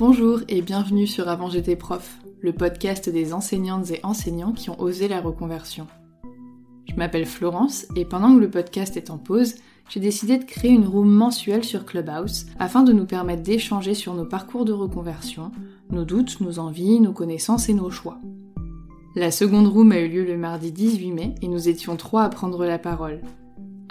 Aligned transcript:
Bonjour 0.00 0.40
et 0.48 0.62
bienvenue 0.62 1.06
sur 1.06 1.28
Avant 1.28 1.50
j'étais 1.50 1.76
prof, 1.76 2.20
le 2.40 2.54
podcast 2.54 3.10
des 3.10 3.34
enseignantes 3.34 3.90
et 3.90 4.00
enseignants 4.02 4.52
qui 4.52 4.70
ont 4.70 4.80
osé 4.80 5.08
la 5.08 5.20
reconversion. 5.20 5.86
Je 6.88 6.94
m'appelle 6.94 7.26
Florence 7.26 7.84
et 7.96 8.06
pendant 8.06 8.34
que 8.34 8.40
le 8.40 8.48
podcast 8.48 8.96
est 8.96 9.10
en 9.10 9.18
pause, 9.18 9.56
j'ai 9.90 10.00
décidé 10.00 10.38
de 10.38 10.44
créer 10.44 10.70
une 10.70 10.86
room 10.86 11.10
mensuelle 11.10 11.64
sur 11.64 11.84
Clubhouse 11.84 12.46
afin 12.58 12.82
de 12.82 12.94
nous 12.94 13.04
permettre 13.04 13.42
d'échanger 13.42 13.92
sur 13.92 14.14
nos 14.14 14.24
parcours 14.24 14.64
de 14.64 14.72
reconversion, 14.72 15.52
nos 15.90 16.06
doutes, 16.06 16.40
nos 16.40 16.58
envies, 16.58 16.98
nos 16.98 17.12
connaissances 17.12 17.68
et 17.68 17.74
nos 17.74 17.90
choix. 17.90 18.16
La 19.16 19.30
seconde 19.30 19.66
room 19.66 19.92
a 19.92 20.00
eu 20.00 20.08
lieu 20.08 20.24
le 20.24 20.38
mardi 20.38 20.72
18 20.72 21.12
mai 21.12 21.34
et 21.42 21.48
nous 21.48 21.68
étions 21.68 21.96
trois 21.96 22.22
à 22.22 22.30
prendre 22.30 22.64
la 22.64 22.78
parole. 22.78 23.20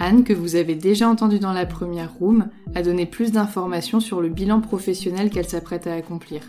Anne, 0.02 0.24
que 0.24 0.32
vous 0.32 0.56
avez 0.56 0.76
déjà 0.76 1.06
entendue 1.10 1.40
dans 1.40 1.52
la 1.52 1.66
première 1.66 2.14
room, 2.14 2.48
a 2.74 2.80
donné 2.82 3.04
plus 3.04 3.32
d'informations 3.32 4.00
sur 4.00 4.22
le 4.22 4.30
bilan 4.30 4.62
professionnel 4.62 5.28
qu'elle 5.28 5.46
s'apprête 5.46 5.86
à 5.86 5.92
accomplir. 5.92 6.40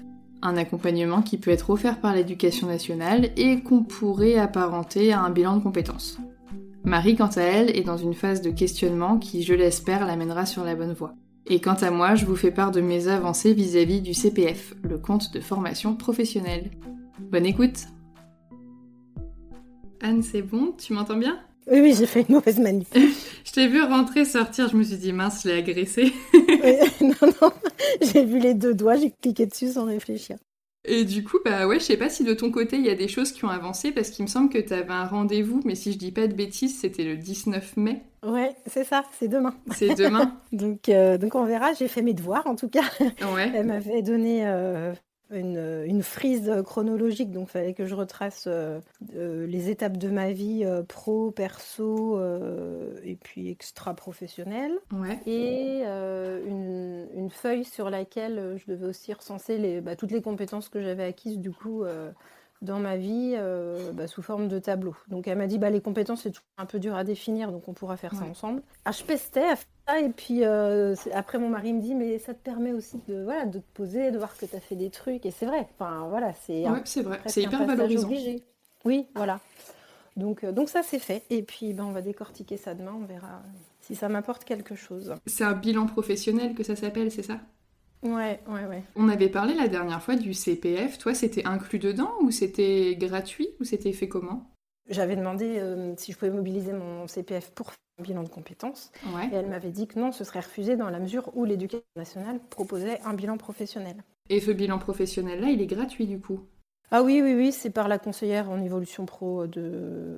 Un 0.41 0.55
accompagnement 0.55 1.21
qui 1.21 1.37
peut 1.37 1.51
être 1.51 1.69
offert 1.69 1.99
par 1.99 2.15
l'éducation 2.15 2.67
nationale 2.67 3.29
et 3.35 3.61
qu'on 3.61 3.83
pourrait 3.83 4.37
apparenter 4.37 5.11
à 5.11 5.19
un 5.19 5.29
bilan 5.29 5.57
de 5.57 5.63
compétences. 5.63 6.17
Marie, 6.85 7.17
quant 7.17 7.27
à 7.27 7.41
elle, 7.41 7.77
est 7.77 7.83
dans 7.83 7.97
une 7.97 8.13
phase 8.13 8.41
de 8.41 8.51
questionnement 8.51 9.17
qui, 9.17 9.43
je 9.43 9.53
l'espère, 9.53 10.05
l'amènera 10.05 10.45
sur 10.45 10.63
la 10.63 10.73
bonne 10.73 10.93
voie. 10.93 11.13
Et 11.45 11.59
quant 11.59 11.73
à 11.73 11.91
moi, 11.91 12.15
je 12.15 12.25
vous 12.25 12.37
fais 12.37 12.51
part 12.51 12.71
de 12.71 12.79
mes 12.79 13.09
avancées 13.09 13.53
vis-à-vis 13.53 13.99
du 13.99 14.13
CPF, 14.13 14.75
le 14.81 14.97
compte 14.97 15.33
de 15.33 15.41
formation 15.41 15.93
professionnelle. 15.97 16.71
Bonne 17.19 17.45
écoute 17.45 17.87
Anne, 20.01 20.23
c'est 20.23 20.41
bon? 20.41 20.73
Tu 20.77 20.93
m'entends 20.93 21.17
bien? 21.17 21.37
Oui, 21.67 21.79
oui, 21.81 21.95
j'ai 21.97 22.05
fait 22.05 22.21
une 22.21 22.35
mauvaise 22.35 22.59
manip. 22.59 22.87
je 23.45 23.51
t'ai 23.51 23.67
vu 23.67 23.81
rentrer, 23.81 24.25
sortir, 24.25 24.69
je 24.69 24.77
me 24.77 24.83
suis 24.83 24.97
dit, 24.97 25.13
mince, 25.13 25.43
je 25.43 25.49
l'ai 25.49 25.55
agressé. 25.55 26.13
non, 27.01 27.31
non, 27.41 27.51
j'ai 28.01 28.25
vu 28.25 28.39
les 28.39 28.53
deux 28.53 28.73
doigts, 28.73 28.95
j'ai 28.95 29.11
cliqué 29.11 29.45
dessus 29.45 29.73
sans 29.73 29.85
réfléchir. 29.85 30.37
Et 30.83 31.05
du 31.05 31.23
coup, 31.23 31.37
bah 31.45 31.67
ouais, 31.67 31.79
je 31.79 31.85
sais 31.85 31.97
pas 31.97 32.09
si 32.09 32.23
de 32.23 32.33
ton 32.33 32.49
côté 32.49 32.75
il 32.77 32.85
y 32.85 32.89
a 32.89 32.95
des 32.95 33.07
choses 33.07 33.31
qui 33.31 33.45
ont 33.45 33.49
avancé 33.49 33.91
parce 33.91 34.09
qu'il 34.09 34.25
me 34.25 34.27
semble 34.27 34.49
que 34.49 34.57
tu 34.57 34.73
avais 34.73 34.91
un 34.91 35.05
rendez-vous, 35.05 35.61
mais 35.63 35.75
si 35.75 35.91
je 35.91 35.97
dis 35.99 36.11
pas 36.11 36.25
de 36.25 36.33
bêtises, 36.33 36.79
c'était 36.79 37.03
le 37.03 37.17
19 37.17 37.77
mai. 37.77 38.01
Ouais, 38.25 38.55
c'est 38.65 38.83
ça, 38.83 39.03
c'est 39.19 39.27
demain. 39.27 39.53
C'est 39.75 39.93
demain. 39.93 40.35
donc, 40.51 40.89
euh, 40.89 41.19
donc 41.19 41.35
on 41.35 41.45
verra, 41.45 41.73
j'ai 41.73 41.87
fait 41.87 42.01
mes 42.01 42.15
devoirs 42.15 42.47
en 42.47 42.55
tout 42.55 42.69
cas. 42.69 42.83
Ouais. 42.99 43.51
Elle 43.53 43.67
m'avait 43.67 44.01
donné 44.01 44.47
euh, 44.47 44.93
une, 45.31 45.83
une, 45.85 46.03
frise 46.03 46.51
chronologique, 46.65 47.31
donc 47.31 47.47
il 47.49 47.51
fallait 47.51 47.73
que 47.73 47.85
je 47.85 47.95
retrace 47.95 48.47
euh, 48.47 48.79
les 49.15 49.69
étapes 49.69 49.97
de 49.97 50.09
ma 50.09 50.31
vie 50.31 50.63
euh, 50.63 50.83
pro, 50.83 51.31
perso 51.31 52.17
euh, 52.17 52.99
et 53.03 53.15
puis 53.15 53.49
extra-professionnelle. 53.49 54.73
Ouais. 54.91 55.19
Et 55.25 55.83
une, 55.83 57.07
une, 57.15 57.29
feuille 57.29 57.63
sur 57.65 57.89
laquelle 57.89 58.57
je 58.57 58.71
devais 58.71 58.87
aussi 58.87 59.13
recenser 59.13 59.57
les, 59.57 59.81
bah, 59.81 59.95
toutes 59.95 60.11
les 60.11 60.21
compétences 60.21 60.69
que 60.69 60.81
j'avais 60.81 61.03
acquises 61.03 61.39
du 61.39 61.51
coup 61.51 61.83
dans 62.61 62.79
ma 62.79 62.97
vie 62.97 63.35
bah, 63.93 64.07
sous 64.07 64.21
forme 64.21 64.47
de 64.47 64.59
tableau. 64.59 64.95
Donc 65.07 65.27
elle 65.27 65.37
m'a 65.37 65.47
dit 65.47 65.57
bah, 65.57 65.69
les 65.69 65.81
compétences 65.81 66.23
c'est 66.23 66.33
un 66.57 66.65
peu 66.65 66.79
dur 66.79 66.95
à 66.95 67.03
définir 67.03 67.51
donc 67.51 67.67
on 67.67 67.73
pourra 67.73 67.97
faire 67.97 68.15
ça 68.15 68.25
ensemble. 68.25 68.61
Ah, 68.85 68.91
je 68.91 69.03
pestais 69.03 69.45
à 69.49 69.55
et 69.99 70.09
puis 70.09 70.43
euh, 70.43 70.95
après, 71.13 71.37
mon 71.39 71.49
mari 71.49 71.73
me 71.73 71.81
dit, 71.81 71.95
mais 71.95 72.19
ça 72.19 72.33
te 72.33 72.39
permet 72.43 72.71
aussi 72.71 72.99
de, 73.07 73.23
voilà, 73.23 73.45
de 73.45 73.59
te 73.59 73.73
poser, 73.73 74.11
de 74.11 74.17
voir 74.17 74.35
que 74.35 74.45
tu 74.45 74.55
as 74.55 74.59
fait 74.59 74.75
des 74.75 74.89
trucs. 74.89 75.25
Et 75.25 75.31
c'est 75.31 75.45
vrai. 75.45 75.67
Enfin, 75.77 76.07
voilà, 76.09 76.33
c'est. 76.33 76.65
c'est 76.85 77.01
vrai. 77.01 77.19
C'est 77.25 77.43
hyper 77.43 77.65
valorisant. 77.65 78.09
Oui, 78.85 79.07
voilà. 79.15 79.39
Donc, 80.17 80.43
euh, 80.43 80.51
donc 80.51 80.69
ça, 80.69 80.83
c'est 80.83 80.99
fait. 80.99 81.23
Et 81.29 81.41
puis, 81.41 81.73
ben, 81.73 81.85
on 81.85 81.91
va 81.91 82.01
décortiquer 82.01 82.57
ça 82.57 82.73
demain. 82.73 82.95
On 82.99 83.05
verra 83.05 83.41
si 83.81 83.95
ça 83.95 84.09
m'apporte 84.09 84.43
quelque 84.43 84.75
chose. 84.75 85.15
C'est 85.25 85.43
un 85.43 85.53
bilan 85.53 85.85
professionnel 85.85 86.53
que 86.53 86.63
ça 86.63 86.75
s'appelle, 86.75 87.11
c'est 87.11 87.23
ça? 87.23 87.39
Ouais, 88.03 88.39
ouais, 88.47 88.65
ouais. 88.65 88.83
On 88.95 89.09
avait 89.09 89.29
parlé 89.29 89.53
la 89.53 89.67
dernière 89.67 90.01
fois 90.01 90.15
du 90.15 90.33
CPF. 90.33 90.97
Toi, 90.97 91.13
c'était 91.13 91.45
inclus 91.45 91.79
dedans 91.79 92.11
ou 92.21 92.31
c'était 92.31 92.95
gratuit 92.95 93.49
ou 93.59 93.63
c'était 93.63 93.93
fait 93.93 94.07
comment? 94.07 94.51
J'avais 94.89 95.15
demandé 95.15 95.57
euh, 95.59 95.93
si 95.97 96.11
je 96.11 96.17
pouvais 96.17 96.31
mobiliser 96.31 96.73
mon 96.73 97.07
CPF 97.07 97.51
pour 97.51 97.71
bilan 98.01 98.23
de 98.23 98.29
compétences. 98.29 98.91
Et 99.31 99.35
elle 99.35 99.47
m'avait 99.47 99.71
dit 99.71 99.87
que 99.87 99.99
non, 99.99 100.11
ce 100.11 100.23
serait 100.23 100.39
refusé 100.39 100.75
dans 100.75 100.89
la 100.89 100.99
mesure 100.99 101.31
où 101.35 101.45
l'éducation 101.45 101.85
nationale 101.95 102.39
proposait 102.49 102.99
un 103.01 103.13
bilan 103.13 103.37
professionnel. 103.37 104.03
Et 104.29 104.39
ce 104.39 104.49
bilan 104.49 104.79
professionnel-là, 104.79 105.51
il 105.51 105.61
est 105.61 105.67
gratuit 105.67 106.07
du 106.07 106.19
coup? 106.19 106.47
Ah 106.91 107.03
oui, 107.03 107.21
oui, 107.23 107.33
oui, 107.33 107.51
c'est 107.51 107.69
par 107.69 107.87
la 107.87 107.97
conseillère 107.99 108.49
en 108.49 108.61
évolution 108.61 109.05
pro 109.05 109.47
de, 109.47 110.17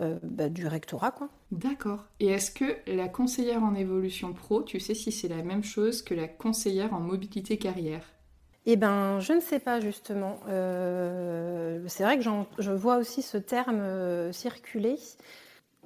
euh, 0.00 0.18
bah, 0.22 0.48
du 0.48 0.66
rectorat, 0.66 1.10
quoi. 1.10 1.28
D'accord. 1.52 2.06
Et 2.20 2.28
est-ce 2.28 2.50
que 2.50 2.78
la 2.86 3.06
conseillère 3.06 3.62
en 3.62 3.74
évolution 3.74 4.32
pro, 4.32 4.62
tu 4.62 4.80
sais 4.80 4.94
si 4.94 5.12
c'est 5.12 5.28
la 5.28 5.42
même 5.42 5.62
chose 5.62 6.00
que 6.00 6.14
la 6.14 6.26
conseillère 6.26 6.94
en 6.94 7.00
mobilité 7.00 7.58
carrière? 7.58 8.06
Eh 8.66 8.76
ben, 8.76 9.20
je 9.20 9.32
ne 9.32 9.40
sais 9.40 9.58
pas 9.58 9.80
justement. 9.80 10.40
Euh, 10.48 11.82
c'est 11.86 12.02
vrai 12.02 12.18
que 12.18 12.24
je 12.58 12.70
vois 12.70 12.98
aussi 12.98 13.22
ce 13.22 13.38
terme 13.38 13.80
euh, 13.80 14.32
circuler. 14.32 14.98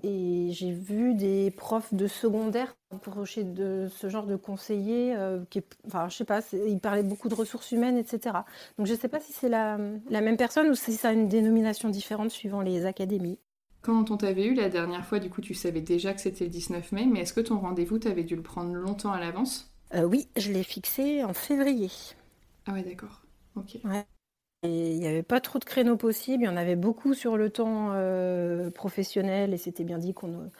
Et 0.04 0.48
j'ai 0.50 0.72
vu 0.72 1.14
des 1.14 1.52
profs 1.52 1.94
de 1.94 2.08
secondaire 2.08 2.74
approcher 2.92 3.44
de 3.44 3.86
ce 3.88 4.08
genre 4.08 4.26
de 4.26 4.34
conseiller, 4.34 5.14
euh, 5.14 5.44
qui 5.48 5.62
enfin, 5.86 6.08
je 6.08 6.16
sais 6.16 6.24
pas, 6.24 6.40
ils 6.52 6.80
parlaient 6.80 7.04
beaucoup 7.04 7.28
de 7.28 7.34
ressources 7.34 7.70
humaines, 7.70 7.96
etc. 7.96 8.34
Donc 8.78 8.88
je 8.88 8.94
ne 8.94 8.98
sais 8.98 9.08
pas 9.08 9.20
si 9.20 9.32
c'est 9.32 9.48
la, 9.48 9.78
la, 10.10 10.20
même 10.20 10.36
personne 10.36 10.68
ou 10.68 10.74
si 10.74 10.94
ça 10.94 11.10
a 11.10 11.12
une 11.12 11.28
dénomination 11.28 11.88
différente 11.88 12.32
suivant 12.32 12.62
les 12.62 12.84
académies. 12.84 13.38
Quand 13.80 14.10
on 14.10 14.16
t'avait 14.16 14.46
eu 14.46 14.54
la 14.54 14.68
dernière 14.68 15.06
fois, 15.06 15.20
du 15.20 15.30
coup, 15.30 15.40
tu 15.40 15.54
savais 15.54 15.80
déjà 15.80 16.12
que 16.14 16.20
c'était 16.20 16.44
le 16.44 16.50
19 16.50 16.90
mai, 16.90 17.06
mais 17.06 17.20
est-ce 17.20 17.32
que 17.32 17.40
ton 17.40 17.58
rendez-vous, 17.58 18.00
tu 18.00 18.08
avais 18.08 18.24
dû 18.24 18.34
le 18.34 18.42
prendre 18.42 18.74
longtemps 18.74 19.12
à 19.12 19.20
l'avance? 19.20 19.72
Oui, 19.94 20.26
je 20.36 20.50
l'ai 20.50 20.62
fixé 20.64 21.22
en 21.22 21.32
février. 21.32 21.90
Ah 22.66 22.72
ouais, 22.72 22.82
d'accord. 22.82 23.22
Ok. 23.56 23.78
Ouais 23.84 24.06
il 24.64 24.98
n'y 24.98 25.06
avait 25.06 25.22
pas 25.22 25.40
trop 25.40 25.58
de 25.58 25.64
créneaux 25.64 25.96
possibles. 25.96 26.44
Il 26.44 26.46
y 26.46 26.48
en 26.48 26.56
avait 26.56 26.76
beaucoup 26.76 27.14
sur 27.14 27.36
le 27.36 27.50
temps 27.50 27.90
euh, 27.92 28.70
professionnel 28.70 29.52
et 29.52 29.56
c'était 29.56 29.84
bien 29.84 29.98
dit 29.98 30.14
qu'on 30.14 30.50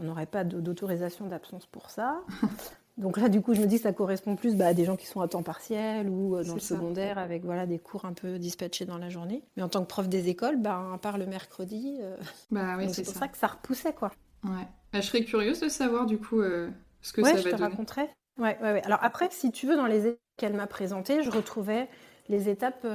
n'aurait 0.00 0.26
pas 0.26 0.44
d'autorisation 0.44 1.26
d'absence 1.26 1.66
pour 1.66 1.90
ça. 1.90 2.22
Donc 2.98 3.16
là, 3.16 3.30
du 3.30 3.40
coup, 3.40 3.54
je 3.54 3.60
me 3.62 3.66
dis 3.66 3.76
que 3.76 3.82
ça 3.82 3.92
correspond 3.92 4.36
plus 4.36 4.54
bah, 4.54 4.66
à 4.66 4.74
des 4.74 4.84
gens 4.84 4.96
qui 4.96 5.06
sont 5.06 5.22
à 5.22 5.28
temps 5.28 5.42
partiel 5.42 6.10
ou 6.10 6.36
euh, 6.36 6.44
dans 6.44 6.54
le 6.54 6.60
secondaire 6.60 7.16
avec 7.16 7.42
voilà, 7.42 7.64
des 7.64 7.78
cours 7.78 8.04
un 8.04 8.12
peu 8.12 8.38
dispatchés 8.38 8.84
dans 8.84 8.98
la 8.98 9.08
journée. 9.08 9.42
Mais 9.56 9.62
en 9.62 9.68
tant 9.68 9.80
que 9.80 9.86
prof 9.86 10.08
des 10.08 10.28
écoles, 10.28 10.60
bah, 10.60 10.90
à 10.92 10.98
part 10.98 11.16
le 11.16 11.24
mercredi, 11.24 11.98
euh, 12.02 12.16
bah, 12.50 12.74
oui, 12.76 12.92
c'est 12.92 13.02
pour 13.04 13.14
ça. 13.14 13.28
que 13.28 13.38
ça 13.38 13.46
repoussait. 13.46 13.94
quoi. 13.94 14.12
Ouais. 14.44 14.66
Bah, 14.92 15.00
je 15.00 15.06
serais 15.06 15.24
curieuse 15.24 15.60
de 15.60 15.68
savoir 15.68 16.04
du 16.04 16.18
coup 16.18 16.42
ce 16.42 17.12
que 17.12 17.22
ça 17.22 17.32
va 17.32 17.38
je 17.38 17.44
te 17.44 17.50
donner. 17.50 17.62
raconterai. 17.62 18.10
Ouais, 18.38 18.58
ouais, 18.60 18.72
ouais. 18.72 18.82
Alors 18.84 18.98
après, 19.02 19.28
si 19.30 19.52
tu 19.52 19.66
veux, 19.66 19.76
dans 19.76 19.86
les 19.86 20.18
qu'elle 20.36 20.54
m'a 20.54 20.66
présentées, 20.66 21.22
je 21.22 21.30
retrouvais 21.30 21.88
les 22.28 22.48
étapes 22.48 22.86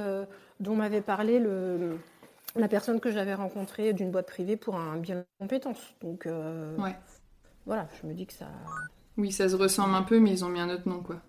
dont 0.60 0.74
m'avait 0.74 1.00
parlé 1.00 1.38
le, 1.38 1.98
la 2.56 2.68
personne 2.68 3.00
que 3.00 3.10
j'avais 3.10 3.34
rencontrée 3.34 3.92
d'une 3.92 4.10
boîte 4.10 4.26
privée 4.26 4.56
pour 4.56 4.76
un 4.76 4.96
bien 4.96 5.16
de 5.16 5.24
compétences. 5.38 5.94
Donc 6.00 6.26
ouais. 6.26 6.96
voilà, 7.66 7.88
je 8.00 8.06
me 8.06 8.14
dis 8.14 8.26
que 8.26 8.32
ça. 8.32 8.48
Oui, 9.16 9.32
ça 9.32 9.48
se 9.48 9.56
ressemble 9.56 9.94
un 9.94 10.02
peu, 10.02 10.20
mais 10.20 10.30
ils 10.30 10.44
ont 10.44 10.48
mis 10.48 10.60
un 10.60 10.70
autre 10.70 10.88
nom, 10.88 11.02
quoi. 11.02 11.20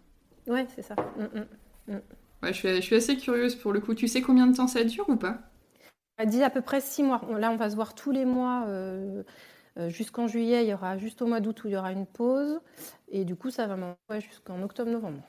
Ouais, 0.47 0.65
c'est 0.75 0.81
ça. 0.81 0.95
Mm, 0.95 1.39
mm, 1.39 1.93
mm. 1.93 2.01
Ouais, 2.43 2.53
je 2.53 2.57
suis, 2.57 2.75
je 2.75 2.81
suis 2.81 2.95
assez 2.95 3.17
curieuse 3.17 3.55
pour 3.55 3.73
le 3.73 3.79
coup. 3.79 3.93
Tu 3.95 4.07
sais 4.07 4.21
combien 4.21 4.47
de 4.47 4.55
temps 4.55 4.67
ça 4.67 4.83
dure 4.83 5.09
ou 5.09 5.15
pas? 5.15 5.39
Elle 6.17 6.29
dit 6.29 6.43
à 6.43 6.49
peu 6.49 6.61
près 6.61 6.81
six 6.81 7.03
mois. 7.03 7.21
Là, 7.37 7.51
on 7.51 7.55
va 7.55 7.69
se 7.69 7.75
voir 7.75 7.95
tous 7.95 8.11
les 8.11 8.25
mois. 8.25 8.65
jusqu'en 9.87 10.27
juillet, 10.27 10.63
il 10.65 10.69
y 10.69 10.73
aura 10.73 10.97
juste 10.97 11.21
au 11.21 11.27
mois 11.27 11.39
d'août 11.39 11.63
où 11.63 11.67
il 11.67 11.73
y 11.73 11.77
aura 11.77 11.91
une 11.91 12.05
pause. 12.05 12.59
Et 13.09 13.25
du 13.25 13.35
coup, 13.35 13.49
ça 13.49 13.67
va 13.67 13.75
m'envoyer 13.75 14.21
jusqu'en 14.21 14.61
octobre-novembre. 14.61 15.21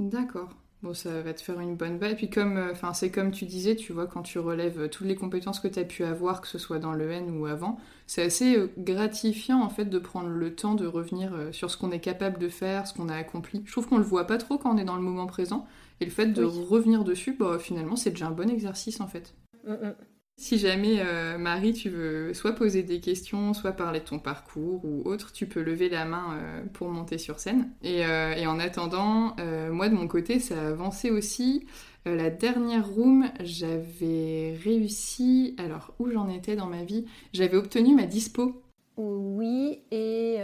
D'accord. 0.00 0.48
Bon, 0.82 0.94
ça 0.94 1.20
va 1.20 1.34
te 1.34 1.42
faire 1.42 1.60
une 1.60 1.76
bonne 1.76 1.98
base. 1.98 2.12
Et 2.12 2.16
puis 2.16 2.30
comme, 2.30 2.56
euh, 2.56 2.72
enfin, 2.72 2.94
c'est 2.94 3.10
comme 3.10 3.32
tu 3.32 3.44
disais, 3.44 3.76
tu 3.76 3.92
vois, 3.92 4.06
quand 4.06 4.22
tu 4.22 4.38
relèves 4.38 4.88
toutes 4.88 5.06
les 5.06 5.14
compétences 5.14 5.60
que 5.60 5.68
tu 5.68 5.78
as 5.78 5.84
pu 5.84 6.04
avoir, 6.04 6.40
que 6.40 6.48
ce 6.48 6.56
soit 6.56 6.78
dans 6.78 6.94
le 6.94 7.10
N 7.10 7.38
ou 7.38 7.44
avant, 7.44 7.78
c'est 8.06 8.22
assez 8.22 8.56
euh, 8.56 8.72
gratifiant 8.78 9.60
en 9.60 9.68
fait 9.68 9.84
de 9.84 9.98
prendre 9.98 10.30
le 10.30 10.54
temps 10.54 10.74
de 10.74 10.86
revenir 10.86 11.34
euh, 11.34 11.52
sur 11.52 11.70
ce 11.70 11.76
qu'on 11.76 11.90
est 11.90 12.00
capable 12.00 12.38
de 12.38 12.48
faire, 12.48 12.86
ce 12.86 12.94
qu'on 12.94 13.10
a 13.10 13.14
accompli. 13.14 13.62
Je 13.66 13.72
trouve 13.72 13.88
qu'on 13.88 13.98
le 13.98 14.04
voit 14.04 14.26
pas 14.26 14.38
trop 14.38 14.56
quand 14.56 14.74
on 14.74 14.78
est 14.78 14.84
dans 14.84 14.96
le 14.96 15.02
moment 15.02 15.26
présent. 15.26 15.66
Et 16.00 16.06
le 16.06 16.10
fait 16.10 16.28
de 16.28 16.44
revenir 16.44 17.04
dessus, 17.04 17.36
bah, 17.38 17.58
finalement, 17.58 17.96
c'est 17.96 18.10
déjà 18.10 18.28
un 18.28 18.30
bon 18.30 18.48
exercice 18.48 19.02
en 19.02 19.06
fait. 19.06 19.34
Mm, 19.66 19.72
mm. 19.72 19.94
Si 20.40 20.56
jamais, 20.56 21.00
euh, 21.00 21.36
Marie, 21.36 21.74
tu 21.74 21.90
veux 21.90 22.32
soit 22.32 22.54
poser 22.54 22.82
des 22.82 22.98
questions, 22.98 23.52
soit 23.52 23.72
parler 23.72 24.00
de 24.00 24.06
ton 24.06 24.18
parcours 24.18 24.82
ou 24.86 25.02
autre, 25.04 25.32
tu 25.32 25.44
peux 25.44 25.60
lever 25.60 25.90
la 25.90 26.06
main 26.06 26.32
euh, 26.32 26.62
pour 26.72 26.88
monter 26.88 27.18
sur 27.18 27.38
scène. 27.38 27.70
Et, 27.82 28.06
euh, 28.06 28.46
en 28.46 28.58
attendant, 28.58 29.36
moi 29.70 29.90
de 29.90 29.94
mon 29.94 30.08
côté, 30.08 30.40
ça 30.40 30.58
a 30.58 30.68
avancé 30.68 31.10
aussi. 31.10 31.66
la 32.06 32.30
dernière 32.30 32.88
room, 32.88 33.26
j'avais 33.40 34.56
réussi. 34.64 35.54
Alors, 35.58 35.92
où 35.98 36.10
j'en 36.10 36.30
étais 36.30 36.56
dans 36.56 36.68
ma 36.68 36.84
vie? 36.84 37.04
J'avais 37.34 37.58
obtenu 37.58 37.94
ma 37.94 38.06
dispo. 38.06 38.62
Oui, 38.96 39.82
et 39.90 40.38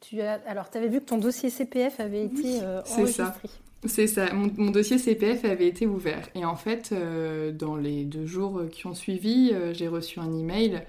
tu 0.00 0.20
as. 0.20 0.34
Alors, 0.46 0.68
tu 0.70 0.76
avais 0.76 0.88
vu 0.88 1.00
que 1.00 1.06
ton 1.06 1.18
dossier 1.18 1.48
CPF 1.48 1.98
avait 1.98 2.26
été 2.26 2.60
enregistré. 2.62 3.06
C'est 3.06 3.12
ça, 3.12 3.34
mon, 4.32 4.70
dossier 4.70 4.98
CPF 4.98 5.44
avait 5.44 5.68
été 5.68 5.86
ouvert. 5.86 6.28
Et 6.34 6.44
en 6.44 6.56
fait, 6.56 6.90
euh, 6.92 7.52
dans 7.52 7.76
les 7.76 8.04
deux 8.04 8.26
jours 8.26 8.62
qui 8.70 8.86
ont 8.86 8.94
suivi, 8.94 9.50
euh, 9.52 9.72
j'ai 9.72 9.88
reçu 9.88 10.18
un 10.18 10.32
email 10.32 10.82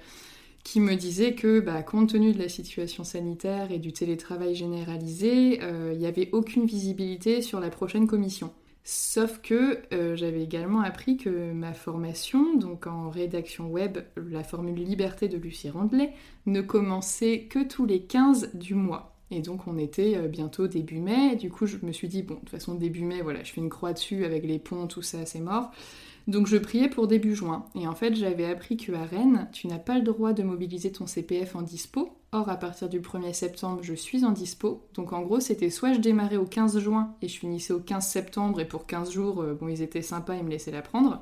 qui 0.63 0.79
me 0.79 0.95
disait 0.95 1.33
que, 1.33 1.59
bah, 1.59 1.83
compte 1.83 2.09
tenu 2.09 2.33
de 2.33 2.39
la 2.39 2.49
situation 2.49 3.03
sanitaire 3.03 3.71
et 3.71 3.79
du 3.79 3.93
télétravail 3.93 4.55
généralisé, 4.55 5.59
euh, 5.61 5.91
il 5.93 5.99
n'y 5.99 6.05
avait 6.05 6.29
aucune 6.31 6.65
visibilité 6.65 7.41
sur 7.41 7.59
la 7.59 7.69
prochaine 7.69 8.07
commission. 8.07 8.51
Sauf 8.83 9.39
que 9.43 9.81
j'avais 10.15 10.41
également 10.41 10.81
appris 10.81 11.17
que 11.17 11.51
ma 11.51 11.73
formation, 11.73 12.55
donc 12.55 12.87
en 12.87 13.11
rédaction 13.11 13.67
web, 13.67 13.99
la 14.15 14.43
formule 14.43 14.83
liberté 14.83 15.27
de 15.27 15.37
Lucie 15.37 15.69
Rondelet, 15.69 16.11
ne 16.47 16.61
commençait 16.61 17.41
que 17.41 17.63
tous 17.67 17.85
les 17.85 18.01
15 18.01 18.51
du 18.55 18.73
mois. 18.73 19.18
Et 19.31 19.41
donc 19.41 19.67
on 19.67 19.77
était 19.77 20.15
euh, 20.15 20.27
bientôt 20.27 20.67
début 20.67 20.99
mai, 20.99 21.35
du 21.35 21.49
coup 21.49 21.65
je 21.65 21.77
me 21.83 21.91
suis 21.91 22.07
dit, 22.07 22.23
bon, 22.23 22.35
de 22.35 22.39
toute 22.39 22.49
façon 22.49 22.75
début 22.75 23.03
mai, 23.03 23.21
voilà, 23.21 23.43
je 23.43 23.51
fais 23.51 23.61
une 23.61 23.69
croix 23.69 23.93
dessus 23.93 24.25
avec 24.25 24.43
les 24.45 24.59
ponts, 24.59 24.87
tout 24.87 25.01
ça, 25.01 25.25
c'est 25.25 25.39
mort. 25.39 25.71
Donc 26.27 26.45
je 26.45 26.57
priais 26.57 26.89
pour 26.89 27.07
début 27.07 27.35
juin. 27.35 27.65
Et 27.75 27.87
en 27.87 27.95
fait 27.95 28.15
j'avais 28.15 28.45
appris 28.45 28.77
qu'à 28.77 29.03
Rennes, 29.03 29.47
tu 29.51 29.67
n'as 29.67 29.79
pas 29.79 29.97
le 29.97 30.03
droit 30.03 30.33
de 30.33 30.43
mobiliser 30.43 30.91
ton 30.91 31.07
CPF 31.07 31.55
en 31.55 31.63
dispo. 31.63 32.15
Or 32.31 32.49
à 32.49 32.57
partir 32.57 32.87
du 32.87 32.99
1er 32.99 33.33
septembre, 33.33 33.79
je 33.81 33.95
suis 33.95 34.23
en 34.23 34.31
dispo. 34.31 34.83
Donc 34.93 35.11
en 35.11 35.21
gros 35.21 35.39
c'était 35.39 35.71
soit 35.71 35.93
je 35.93 35.99
démarrais 35.99 36.37
au 36.37 36.45
15 36.45 36.77
juin 36.79 37.15
et 37.23 37.27
je 37.27 37.39
finissais 37.39 37.73
au 37.73 37.79
15 37.79 38.05
septembre 38.05 38.59
et 38.59 38.67
pour 38.67 38.85
15 38.85 39.11
jours, 39.11 39.41
euh, 39.41 39.55
bon 39.55 39.69
ils 39.69 39.81
étaient 39.81 40.03
sympas, 40.03 40.35
ils 40.35 40.43
me 40.43 40.49
laissaient 40.49 40.71
la 40.71 40.83
prendre 40.83 41.21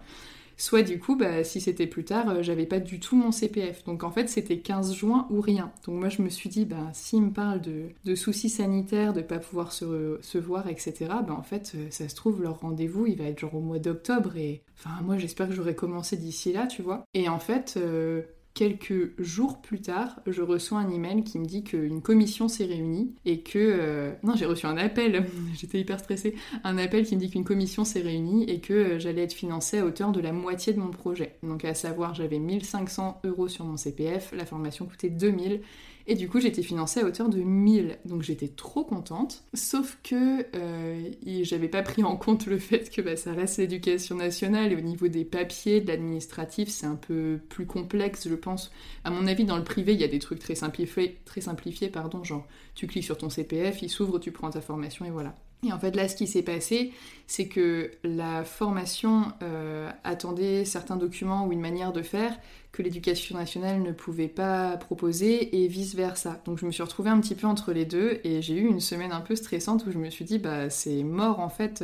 soit 0.57 0.81
du 0.81 0.99
coup, 0.99 1.15
bah, 1.15 1.43
si 1.43 1.61
c'était 1.61 1.87
plus 1.87 2.03
tard, 2.03 2.29
euh, 2.29 2.41
j'avais 2.41 2.65
pas 2.65 2.79
du 2.79 2.99
tout 2.99 3.15
mon 3.15 3.31
CPF. 3.31 3.83
Donc 3.85 4.03
en 4.03 4.11
fait, 4.11 4.27
c'était 4.27 4.59
15 4.59 4.93
juin 4.93 5.27
ou 5.29 5.39
rien. 5.39 5.71
Donc 5.85 5.99
moi, 5.99 6.09
je 6.09 6.21
me 6.21 6.29
suis 6.29 6.49
dit, 6.49 6.65
bah, 6.65 6.89
s'il 6.93 7.21
me 7.21 7.31
parle 7.31 7.61
de, 7.61 8.15
soucis 8.15 8.49
sanitaires, 8.49 9.13
de 9.13 9.21
pas 9.21 9.39
pouvoir 9.39 9.71
se, 9.71 10.37
voir, 10.37 10.67
etc., 10.67 10.93
bah, 11.27 11.35
en 11.37 11.43
fait, 11.43 11.73
euh, 11.75 11.87
ça 11.91 12.09
se 12.09 12.15
trouve, 12.15 12.41
leur 12.41 12.59
rendez-vous, 12.59 13.05
il 13.05 13.17
va 13.17 13.25
être 13.25 13.39
genre 13.39 13.55
au 13.55 13.61
mois 13.61 13.79
d'octobre. 13.79 14.35
Et 14.37 14.63
enfin, 14.75 15.01
moi, 15.03 15.17
j'espère 15.17 15.47
que 15.47 15.53
j'aurai 15.53 15.75
commencé 15.75 16.17
d'ici 16.17 16.51
là, 16.51 16.67
tu 16.67 16.81
vois. 16.81 17.05
Et 17.13 17.29
en 17.29 17.39
fait, 17.39 17.75
euh, 17.77 18.23
quelques 18.57 19.11
jours 19.21 19.61
plus 19.61 19.81
tard, 19.81 20.19
je 20.25 20.41
reçois 20.41 20.79
un 20.79 20.89
email 20.89 21.23
qui 21.23 21.37
me 21.37 21.45
dit 21.45 21.63
qu'une 21.63 22.01
commission 22.01 22.47
s'est 22.47 22.65
réunie 22.65 23.13
et 23.23 23.41
que... 23.41 23.59
Euh, 23.59 24.11
non, 24.23 24.35
j'ai 24.35 24.47
reçu 24.47 24.65
un 24.65 24.77
appel, 24.77 25.27
j'étais 25.55 25.79
hyper 25.79 25.99
stressée, 25.99 26.33
un 26.63 26.79
appel 26.79 27.05
qui 27.05 27.15
me 27.15 27.19
dit 27.19 27.29
qu'une 27.29 27.43
commission 27.43 27.85
s'est 27.85 28.01
réunie 28.01 28.49
et 28.49 28.59
que 28.59 28.73
euh, 28.73 28.99
j'allais 28.99 29.21
être 29.21 29.33
financée 29.33 29.77
à 29.77 29.85
hauteur 29.85 30.11
de 30.11 30.19
la 30.19 30.31
moitié 30.31 30.73
de 30.73 30.79
mon 30.79 30.89
projet. 30.89 31.35
Donc 31.43 31.65
à 31.65 31.75
savoir, 31.75 32.15
j'avais 32.15 32.39
1500 32.39 33.21
euros 33.25 33.47
sur 33.47 33.63
mon 33.63 33.77
CPF, 33.77 34.33
la 34.35 34.47
formation 34.47 34.87
coûtait 34.87 35.11
2000 35.11 35.61
et 36.09 36.15
du 36.15 36.29
coup, 36.29 36.39
j'étais 36.39 36.63
financée 36.63 37.01
à 37.01 37.05
hauteur 37.05 37.27
de 37.27 37.39
1000. 37.39 37.99
Donc 38.05 38.21
j'étais 38.21 38.47
trop 38.47 38.85
contente. 38.85 39.43
Sauf 39.53 39.97
que 40.03 40.45
euh, 40.55 41.09
j'avais 41.43 41.67
pas 41.67 41.81
pris 41.81 42.03
en 42.03 42.15
compte 42.15 42.45
le 42.47 42.57
fait 42.57 42.89
que 42.89 43.01
bah, 43.01 43.17
ça 43.17 43.33
reste 43.33 43.57
l'éducation 43.57 44.15
nationale 44.15 44.71
et 44.71 44.75
au 44.77 44.81
niveau 44.81 45.09
des 45.09 45.25
papiers, 45.25 45.81
de 45.81 45.87
l'administratif, 45.87 46.69
c'est 46.69 46.85
un 46.85 46.95
peu 46.95 47.39
plus 47.49 47.65
complexe, 47.65 48.29
je 48.29 48.35
pense. 48.35 48.71
À 49.03 49.11
mon 49.11 49.27
avis, 49.27 49.43
dans 49.43 49.57
le 49.57 49.65
privé, 49.65 49.93
il 49.93 49.99
y 49.99 50.05
a 50.05 50.07
des 50.07 50.19
trucs 50.19 50.39
très 50.39 50.55
simplifiés, 50.55 51.17
très 51.25 51.41
simplifiés, 51.41 51.89
pardon, 51.89 52.23
genre 52.23 52.47
tu 52.73 52.87
cliques 52.87 53.03
sur 53.03 53.17
ton 53.17 53.29
CPF, 53.29 53.81
il 53.81 53.89
s'ouvre, 53.89 54.17
tu 54.17 54.31
prends 54.31 54.49
ta 54.49 54.61
formation 54.61 55.05
et 55.05 55.11
voilà. 55.11 55.35
Et 55.65 55.73
en 55.73 55.79
fait, 55.79 55.95
là, 55.95 56.07
ce 56.07 56.15
qui 56.15 56.27
s'est 56.27 56.43
passé, 56.43 56.93
c'est 57.25 57.47
que 57.47 57.91
la 58.03 58.43
formation 58.43 59.25
euh, 59.41 59.89
attendait 60.03 60.65
certains 60.65 60.97
documents 60.97 61.47
ou 61.47 61.51
une 61.51 61.59
manière 61.59 61.91
de 61.91 62.03
faire 62.03 62.37
que 62.77 62.83
l'éducation 62.83 63.35
nationale 63.35 63.81
ne 63.81 63.91
pouvait 63.91 64.27
pas 64.27 64.77
proposer 64.77 65.63
et 65.63 65.67
vice-versa. 65.67 66.39
Donc 66.45 66.59
je 66.59 66.65
me 66.67 66.71
suis 66.71 66.83
retrouvée 66.83 67.09
un 67.09 67.19
petit 67.19 67.33
peu 67.33 67.47
entre 67.47 67.73
les 67.73 67.85
deux 67.85 68.19
et 68.23 68.43
j'ai 68.43 68.53
eu 68.53 68.67
une 68.67 68.81
semaine 68.81 69.11
un 69.11 69.21
peu 69.21 69.35
stressante 69.35 69.87
où 69.87 69.91
je 69.91 69.97
me 69.97 70.11
suis 70.11 70.25
dit, 70.25 70.37
bah 70.37 70.69
c'est 70.69 71.01
mort 71.01 71.39
en 71.39 71.49
fait, 71.49 71.83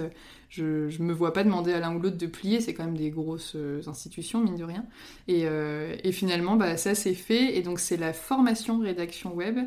je, 0.50 1.02
me 1.02 1.12
vois 1.12 1.34
pas 1.34 1.44
demander 1.44 1.74
à 1.74 1.80
l'un 1.80 1.96
ou 1.96 2.00
l'autre 2.00 2.20
de 2.20 2.28
plier, 2.28 2.62
c'est 2.62 2.76
quand 2.76 2.86
même 2.86 2.96
des 2.96 3.10
grosses 3.10 3.54
euh, 3.56 3.82
institutions, 3.88 4.40
mine 4.44 4.56
de 4.56 4.64
rien. 4.64 4.86
Et, 5.28 5.48
euh, 5.48 5.96
et 6.04 6.12
finalement, 6.12 6.58
bah, 6.58 6.78
ça 6.78 6.94
s'est 6.94 7.16
fait 7.16 7.58
et 7.58 7.64
donc 7.64 7.80
c'est 7.80 7.98
la 7.98 8.14
formation 8.14 8.78
rédaction 8.78 9.34
web 9.34 9.58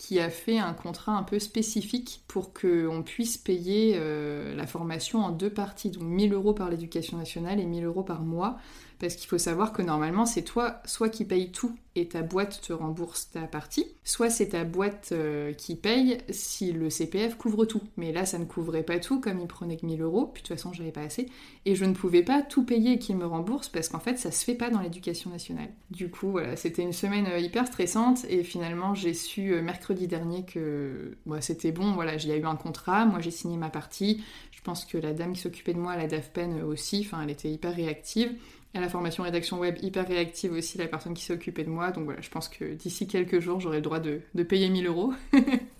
qui 0.00 0.18
a 0.18 0.30
fait 0.30 0.58
un 0.58 0.72
contrat 0.72 1.12
un 1.12 1.22
peu 1.22 1.38
spécifique 1.38 2.24
pour 2.26 2.54
qu'on 2.54 3.02
puisse 3.04 3.36
payer 3.36 3.96
euh, 3.96 4.54
la 4.54 4.66
formation 4.66 5.18
en 5.18 5.30
deux 5.30 5.50
parties, 5.50 5.90
donc 5.90 6.04
1000 6.04 6.32
euros 6.32 6.54
par 6.54 6.70
l'éducation 6.70 7.18
nationale 7.18 7.60
et 7.60 7.66
1000 7.66 7.84
euros 7.84 8.02
par 8.02 8.22
mois, 8.22 8.56
parce 8.98 9.14
qu'il 9.14 9.28
faut 9.28 9.38
savoir 9.38 9.72
que 9.72 9.82
normalement 9.82 10.24
c'est 10.24 10.42
toi 10.42 10.80
soit 10.84 11.08
qui 11.08 11.24
paye 11.24 11.50
tout 11.50 11.76
et 11.96 12.06
ta 12.06 12.22
boîte 12.22 12.60
te 12.62 12.72
rembourse 12.72 13.30
ta 13.30 13.42
partie, 13.42 13.86
soit 14.04 14.30
c'est 14.30 14.50
ta 14.50 14.64
boîte 14.64 15.08
euh, 15.12 15.52
qui 15.52 15.74
paye 15.74 16.18
si 16.28 16.72
le 16.72 16.88
CPF 16.88 17.36
couvre 17.36 17.64
tout. 17.64 17.80
Mais 17.96 18.12
là 18.12 18.26
ça 18.26 18.38
ne 18.38 18.44
couvrait 18.44 18.84
pas 18.84 19.00
tout 19.00 19.20
comme 19.20 19.40
il 19.40 19.48
prenait 19.48 19.76
que 19.76 19.86
1000 19.86 20.00
euros, 20.02 20.26
puis 20.26 20.42
de 20.42 20.48
toute 20.48 20.56
façon 20.56 20.72
j'avais 20.72 20.92
pas 20.92 21.00
assez, 21.00 21.28
et 21.66 21.74
je 21.74 21.84
ne 21.84 21.94
pouvais 21.94 22.22
pas 22.22 22.42
tout 22.42 22.64
payer 22.64 22.92
et 22.92 22.98
qu'il 22.98 23.16
me 23.16 23.26
rembourse 23.26 23.68
parce 23.68 23.88
qu'en 23.88 23.98
fait 23.98 24.18
ça 24.18 24.30
se 24.30 24.44
fait 24.44 24.54
pas 24.54 24.70
dans 24.70 24.80
l'éducation 24.80 25.30
nationale. 25.30 25.70
Du 25.90 26.10
coup 26.10 26.30
voilà, 26.30 26.56
c'était 26.56 26.82
une 26.82 26.92
semaine 26.92 27.26
euh, 27.26 27.38
hyper 27.38 27.66
stressante. 27.66 28.24
Et 28.28 28.44
finalement 28.44 28.94
j'ai 28.94 29.14
su 29.14 29.52
euh, 29.52 29.62
mercredi 29.90 30.06
dernier 30.06 30.44
que 30.44 31.16
c'était 31.40 31.72
bon, 31.72 31.92
voilà, 31.92 32.16
j'ai 32.16 32.36
eu 32.38 32.44
un 32.44 32.54
contrat, 32.54 33.06
moi 33.06 33.18
j'ai 33.20 33.32
signé 33.32 33.56
ma 33.56 33.70
partie, 33.70 34.22
je 34.52 34.60
pense 34.62 34.84
que 34.84 34.96
la 34.98 35.12
dame 35.12 35.32
qui 35.32 35.40
s'occupait 35.40 35.74
de 35.74 35.80
moi, 35.80 35.96
la 35.96 36.06
DAFPEN 36.06 36.62
aussi, 36.62 37.04
enfin 37.04 37.22
elle 37.24 37.30
était 37.30 37.50
hyper 37.50 37.74
réactive 37.74 38.30
à 38.72 38.80
la 38.80 38.88
formation 38.88 39.24
rédaction 39.24 39.58
web 39.58 39.76
hyper 39.82 40.06
réactive 40.06 40.52
aussi, 40.52 40.78
la 40.78 40.86
personne 40.86 41.14
qui 41.14 41.24
s'est 41.24 41.32
occupée 41.32 41.64
de 41.64 41.70
moi. 41.70 41.90
Donc 41.90 42.04
voilà, 42.04 42.20
je 42.20 42.30
pense 42.30 42.48
que 42.48 42.74
d'ici 42.74 43.08
quelques 43.08 43.40
jours, 43.40 43.58
j'aurai 43.58 43.78
le 43.78 43.82
droit 43.82 43.98
de, 43.98 44.20
payer 44.44 44.68
1000 44.68 44.86
euros. 44.86 45.12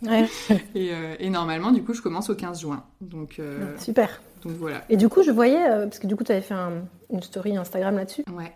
ouais. 0.02 0.26
Euh, 0.76 1.14
et, 1.21 1.31
normalement, 1.31 1.71
du 1.71 1.85
coup, 1.85 1.95
je 1.95 2.02
commence 2.02 2.31
au 2.31 2.35
15 2.35 2.62
juin. 2.62 2.85
Donc, 3.00 3.38
euh, 3.38 3.76
Super. 3.79 4.21
Donc 4.43 4.53
voilà. 4.53 4.85
Et 4.89 4.97
du 4.97 5.09
coup, 5.09 5.23
je 5.23 5.31
voyais, 5.31 5.71
euh, 5.71 5.85
parce 5.85 5.99
que 5.99 6.07
du 6.07 6.17
coup, 6.17 6.25
tu 6.25 6.33
avais 6.33 6.41
fait 6.41 6.55
une 7.11 7.23
story 7.23 7.57
Instagram 7.57 7.97
là-dessus. 7.97 8.25
Ouais. 8.35 8.53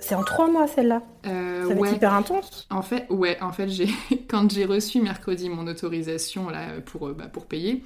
c'est 0.00 0.14
en 0.14 0.22
trois 0.22 0.48
mois 0.48 0.66
celle-là. 0.66 1.02
Euh, 1.26 1.68
ça 1.68 1.74
va 1.74 1.88
être 1.88 1.96
hyper 1.96 2.14
intense. 2.14 2.66
En 2.70 2.82
fait, 2.82 3.06
ouais, 3.10 3.40
en 3.40 3.52
fait, 3.52 3.68
j'ai 3.68 3.88
quand 4.28 4.50
j'ai 4.50 4.64
reçu 4.64 5.00
mercredi 5.00 5.48
mon 5.48 5.66
autorisation 5.66 6.48
là 6.48 6.80
pour 6.84 7.08
bah, 7.10 7.28
pour 7.28 7.46
payer, 7.46 7.82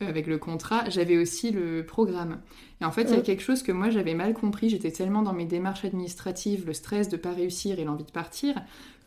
avec 0.00 0.26
le 0.26 0.38
contrat, 0.38 0.88
j'avais 0.88 1.16
aussi 1.16 1.50
le 1.50 1.84
programme. 1.84 2.38
Et 2.80 2.84
en 2.84 2.92
fait, 2.92 3.04
il 3.04 3.16
y 3.16 3.18
a 3.18 3.22
quelque 3.22 3.42
chose 3.42 3.62
que 3.62 3.72
moi 3.72 3.90
j'avais 3.90 4.14
mal 4.14 4.34
compris. 4.34 4.68
J'étais 4.68 4.92
tellement 4.92 5.22
dans 5.22 5.32
mes 5.32 5.44
démarches 5.44 5.84
administratives, 5.84 6.66
le 6.66 6.72
stress 6.72 7.08
de 7.08 7.16
pas 7.16 7.32
réussir 7.32 7.78
et 7.80 7.84
l'envie 7.84 8.04
de 8.04 8.12
partir, 8.12 8.54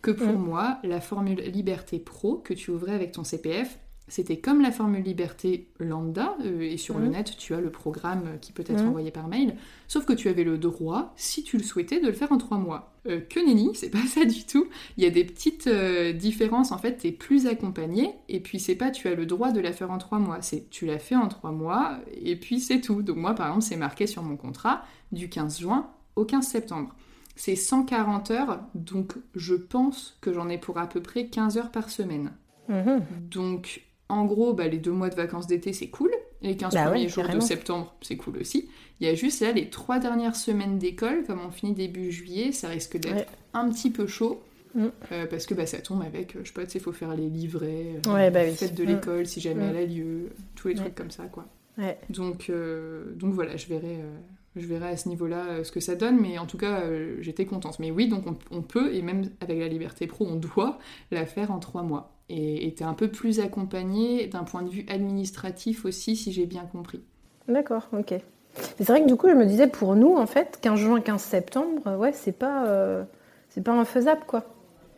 que 0.02 0.12
pour 0.12 0.34
mm. 0.34 0.44
moi, 0.44 0.78
la 0.84 1.00
formule 1.00 1.42
Liberté 1.42 2.00
Pro 2.00 2.36
que 2.36 2.54
tu 2.54 2.72
ouvrais 2.72 2.94
avec 2.94 3.14
ton 3.14 3.24
CPF, 3.24 3.80
c'était 4.12 4.40
comme 4.40 4.60
la 4.60 4.74
formule 4.74 5.04
liberté 5.04 5.70
lambda, 5.80 6.36
euh, 6.44 6.60
et 6.60 6.76
sur 6.76 7.00
le 7.00 7.08
mmh. 7.08 7.12
net, 7.12 7.38
tu 7.38 7.54
as 7.54 7.62
le 7.62 7.72
programme 7.72 8.38
qui 8.42 8.52
peut 8.52 8.66
être 8.68 8.84
mmh. 8.84 8.88
envoyé 8.90 9.10
par 9.10 9.30
mail, 9.30 9.56
sauf 9.88 10.04
que 10.04 10.12
tu 10.12 10.28
avais 10.28 10.44
le 10.44 10.58
droit, 10.58 11.14
si 11.16 11.44
tu 11.44 11.58
le 11.58 11.64
souhaitais, 11.64 12.02
de 12.02 12.08
le 12.08 12.12
faire 12.12 12.30
en 12.34 12.38
trois 12.38 12.58
mois. 12.58 12.94
Euh, 13.08 13.22
que 13.22 13.40
nenni, 13.40 13.70
c'est 13.74 13.90
pas 13.90 14.06
ça 14.06 14.26
du 14.26 14.44
tout. 14.44 14.68
Il 14.98 15.06
y 15.06 15.08
a 15.08 15.12
des 15.12 15.24
petites 15.24 15.68
euh, 15.68 16.12
différences, 16.12 16.74
en 16.74 16.78
fait, 16.78 16.98
t'es 16.98 17.14
plus 17.14 17.48
accompagné, 17.48 18.14
et 18.28 18.42
puis 18.42 18.60
c'est 18.60 18.76
pas 18.76 18.92
tu 18.92 19.08
as 19.08 19.16
le 19.16 19.26
droit 19.26 19.54
de 19.54 19.62
la 19.62 19.72
faire 19.72 19.92
en 19.92 19.98
trois 19.98 20.20
mois, 20.20 20.42
c'est 20.42 20.70
tu 20.70 20.86
l'as 20.86 21.00
fait 21.00 21.16
en 21.16 21.30
trois 21.30 21.54
mois, 21.54 21.98
et 22.22 22.36
puis 22.36 22.60
c'est 22.60 22.82
tout. 22.82 23.04
Donc 23.04 23.16
moi, 23.16 23.34
par 23.34 23.48
exemple, 23.48 23.64
c'est 23.64 23.78
marqué 23.78 24.08
sur 24.08 24.24
mon 24.24 24.36
contrat 24.36 24.84
du 25.14 25.30
15 25.30 25.62
juin 25.62 25.90
au 26.18 26.26
15 26.26 26.46
septembre. 26.46 26.94
c'est 27.38 27.56
140 27.56 28.30
heures, 28.32 28.60
donc 28.76 29.14
je 29.36 29.56
pense 29.56 30.18
que 30.20 30.34
j'en 30.34 30.50
ai 30.50 30.58
pour 30.58 30.78
à 30.80 30.90
peu 30.90 31.02
près 31.02 31.28
15 31.28 31.58
heures 31.58 31.72
par 31.72 31.90
semaine. 31.90 32.34
Mhm. 32.68 33.02
Donc, 33.30 33.84
en 34.12 34.26
gros, 34.26 34.54
bah, 34.54 34.68
les 34.68 34.78
deux 34.78 34.92
mois 34.92 35.10
de 35.10 35.16
vacances 35.16 35.48
d'été, 35.48 35.74
c'est 35.74 35.90
cool. 35.90 36.12
Les 36.42 36.58
15 36.58 36.74
Bah 36.74 36.86
premiers 36.86 37.04
ouais, 37.04 37.08
jours 37.10 37.28
de 37.30 37.40
septembre, 37.40 37.94
c'est 38.02 38.18
cool 38.18 38.38
aussi. 38.40 38.68
Il 39.00 39.08
y 39.08 39.10
a 39.10 39.16
juste 39.16 39.42
là 39.42 39.52
les 39.52 39.70
trois 39.70 40.00
dernières 40.00 40.36
semaines 40.36 40.78
d'école, 40.80 41.24
comme 41.26 41.40
on 41.46 41.52
finit 41.52 41.74
début 41.74 42.12
juillet, 42.12 42.52
ça 42.52 42.68
risque 42.68 42.98
d'être 42.98 43.16
Ouais. 43.16 43.26
un 43.54 43.70
petit 43.70 43.90
peu 43.92 44.08
chaud. 44.08 44.42
Mm. 44.74 44.86
euh, 45.12 45.26
parce 45.26 45.46
que 45.48 45.54
bah, 45.54 45.66
ça 45.66 45.80
tombe 45.80 46.02
avec, 46.02 46.36
euh, 46.38 46.40
je 46.44 46.48
sais 46.48 46.54
pas, 46.54 46.64
il 46.64 46.80
faut 46.80 46.94
faire 46.94 47.14
les 47.14 47.28
livrets, 47.28 47.98
euh, 48.08 48.14
Ouais, 48.14 48.32
bah 48.32 48.40
oui. 48.46 48.56
fête 48.56 48.74
de 48.74 48.84
Mm. 48.84 48.88
l'école 48.88 49.26
si 49.28 49.42
jamais 49.42 49.66
Mm. 49.66 49.70
elle 49.70 49.78
a 49.78 49.86
lieu, 49.86 50.30
tous 50.56 50.70
les 50.70 50.76
trucs 50.76 50.96
comme 50.96 51.12
ça, 51.12 51.26
quoi. 51.26 51.46
Donc, 52.10 52.50
euh, 52.50 53.14
donc 53.16 53.34
voilà, 53.34 53.58
je 53.58 53.68
verrai, 53.68 53.98
euh, 54.00 54.18
je 54.56 54.66
verrai 54.66 54.90
à 54.90 54.98
ce 54.98 55.08
niveau-là 55.10 55.46
euh, 55.50 55.64
ce 55.64 55.72
que 55.72 55.80
ça 55.80 55.96
donne, 55.96 56.20
mais 56.20 56.38
en 56.38 56.46
tout 56.46 56.58
cas, 56.58 56.82
euh, 56.82 57.18
j'étais 57.22 57.46
contente. 57.46 57.80
Mais 57.80 57.92
oui, 57.92 58.08
donc 58.08 58.26
on, 58.28 58.36
on 58.52 58.62
peut, 58.62 58.94
et 58.94 59.02
même 59.02 59.24
avec 59.42 59.60
la 59.60 59.68
Liberté 59.68 60.08
Pro, 60.08 60.26
on 60.28 60.36
doit 60.56 60.78
la 61.12 61.26
faire 61.26 61.52
en 61.52 61.60
trois 61.60 61.84
mois. 61.84 62.12
Et 62.34 62.74
t'es 62.78 62.86
un 62.86 62.94
peu 62.94 63.10
plus 63.10 63.42
accompagné 63.42 64.28
d'un 64.28 64.46
point 64.46 64.62
de 64.64 64.70
vue 64.70 64.86
administratif 64.88 65.84
aussi, 65.84 66.16
si 66.16 66.32
j'ai 66.32 66.46
bien 66.46 66.64
compris. 66.64 67.02
D'accord, 67.50 67.90
ok. 67.92 68.14
C'est 68.78 68.88
vrai 68.88 69.02
que 69.04 69.08
du 69.08 69.18
coup, 69.18 69.28
je 69.28 69.34
me 69.34 69.46
disais, 69.46 69.68
pour 69.68 69.96
nous, 69.96 70.16
en 70.16 70.26
fait, 70.28 70.58
15 70.62 70.80
juin, 70.80 71.02
15 71.02 71.22
septembre, 71.22 71.82
euh, 71.88 71.98
ouais, 71.98 72.14
c'est 72.14 72.32
pas, 72.32 72.68
euh, 72.68 73.04
c'est 73.50 73.62
pas 73.64 73.74
infaisable, 73.74 74.22
quoi. 74.28 74.46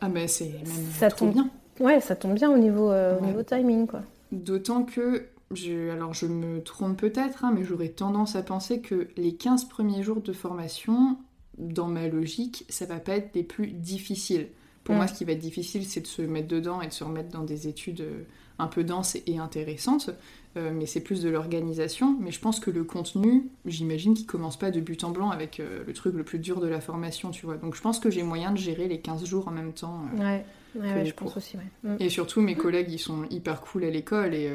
Ah 0.00 0.08
mais 0.08 0.28
c'est 0.28 0.52
Ça 0.98 1.08
trop 1.08 1.24
tombe. 1.26 1.34
bien. 1.34 1.50
Ouais, 1.80 2.00
ça 2.00 2.14
tombe 2.14 2.34
bien 2.34 2.52
au 2.52 2.58
niveau, 2.58 2.90
euh, 2.92 3.16
au 3.16 3.20
Ouais. 3.20 3.26
niveau 3.28 3.42
timing, 3.42 3.88
quoi. 3.88 4.02
D'autant 4.30 4.84
que, 4.84 5.26
je, 5.56 5.90
alors 5.90 6.14
je 6.14 6.26
me 6.26 6.62
trompe 6.62 6.98
peut-être, 6.98 7.44
hein, 7.44 7.52
mais 7.54 7.64
j'aurais 7.64 7.88
tendance 7.90 8.36
à 8.36 8.42
penser 8.42 8.80
que 8.80 9.08
les 9.16 9.34
15 9.34 9.66
premiers 9.68 10.02
jours 10.02 10.20
de 10.20 10.32
formation, 10.32 11.18
dans 11.58 11.88
ma 11.88 12.08
logique, 12.08 12.64
ça 12.68 12.86
va 12.86 12.98
pas 13.00 13.16
être 13.16 13.34
les 13.34 13.42
plus 13.44 13.68
difficiles. 13.68 14.48
Pour 14.82 14.94
Mm. 14.94 14.98
moi, 14.98 15.06
ce 15.06 15.14
qui 15.14 15.24
va 15.24 15.32
être 15.32 15.38
difficile, 15.38 15.84
c'est 15.84 16.00
de 16.02 16.06
se 16.06 16.20
mettre 16.22 16.48
dedans 16.48 16.80
et 16.82 16.88
de 16.88 16.92
se 16.92 17.04
remettre 17.04 17.30
dans 17.30 17.44
des 17.44 17.68
études 17.68 18.00
euh, 18.02 18.22
un 18.58 18.66
peu 18.66 18.84
denses 18.84 19.16
et 19.26 19.38
intéressantes. 19.38 20.10
Euh, 20.56 20.70
mais 20.72 20.86
c'est 20.86 21.00
plus 21.00 21.20
de 21.22 21.28
l'organisation. 21.30 22.16
Mais 22.20 22.30
je 22.30 22.38
pense 22.38 22.60
que 22.60 22.70
le 22.70 22.84
contenu, 22.84 23.48
j'imagine 23.66 24.14
qu'il 24.14 24.26
commence 24.26 24.56
pas 24.58 24.70
de 24.70 24.80
but 24.80 25.02
en 25.02 25.10
blanc 25.10 25.30
avec 25.30 25.58
euh, 25.58 25.82
le 25.86 25.92
truc 25.94 26.14
le 26.14 26.22
plus 26.22 26.38
dur 26.38 26.60
de 26.60 26.68
la 26.68 26.80
formation, 26.80 27.30
tu 27.30 27.46
vois. 27.46 27.56
Donc 27.56 27.74
je 27.74 27.80
pense 27.80 27.98
que 27.98 28.10
j'ai 28.10 28.22
moyen 28.22 28.52
de 28.52 28.58
gérer 28.58 28.86
les 28.86 29.00
15 29.00 29.24
jours 29.24 29.48
en 29.48 29.50
même 29.52 29.72
temps. 29.72 30.02
euh, 30.16 30.20
Ouais, 30.22 30.44
ouais, 30.80 31.06
je 31.06 31.14
pense 31.14 31.36
aussi, 31.36 31.56
ouais. 31.56 31.90
Mm. 31.90 31.96
et 32.00 32.08
surtout, 32.08 32.40
mes 32.40 32.54
collègues, 32.54 32.90
ils 32.92 32.98
sont 32.98 33.24
hyper 33.30 33.60
cool 33.62 33.84
à 33.84 33.90
l'école 33.90 34.34
et 34.34 34.48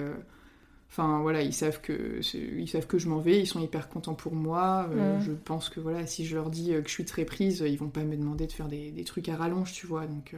enfin 0.91 1.19
voilà, 1.21 1.41
ils 1.41 1.53
savent 1.53 1.81
que 1.81 2.19
ils 2.33 2.67
savent 2.67 2.87
que 2.87 2.97
je 2.97 3.07
m'en 3.07 3.19
vais, 3.19 3.39
ils 3.39 3.47
sont 3.47 3.59
hyper 3.59 3.89
contents 3.89 4.15
pour 4.15 4.33
moi. 4.33 4.89
Euh, 4.91 5.17
Mm. 5.17 5.21
Je 5.21 5.31
pense 5.31 5.69
que 5.69 5.79
voilà, 5.79 6.05
si 6.05 6.25
je 6.25 6.35
leur 6.35 6.49
dis 6.49 6.73
euh, 6.73 6.81
que 6.81 6.87
je 6.89 6.93
suis 6.93 7.05
très 7.05 7.25
prise, 7.25 7.63
ils 7.65 7.77
vont 7.77 7.89
pas 7.89 8.03
me 8.03 8.15
demander 8.15 8.47
de 8.47 8.51
faire 8.51 8.67
des, 8.67 8.91
des 8.91 9.03
trucs 9.03 9.29
à 9.29 9.35
rallonge, 9.35 9.71
tu 9.73 9.87
vois. 9.87 10.05
Donc 10.07 10.33
euh, 10.33 10.37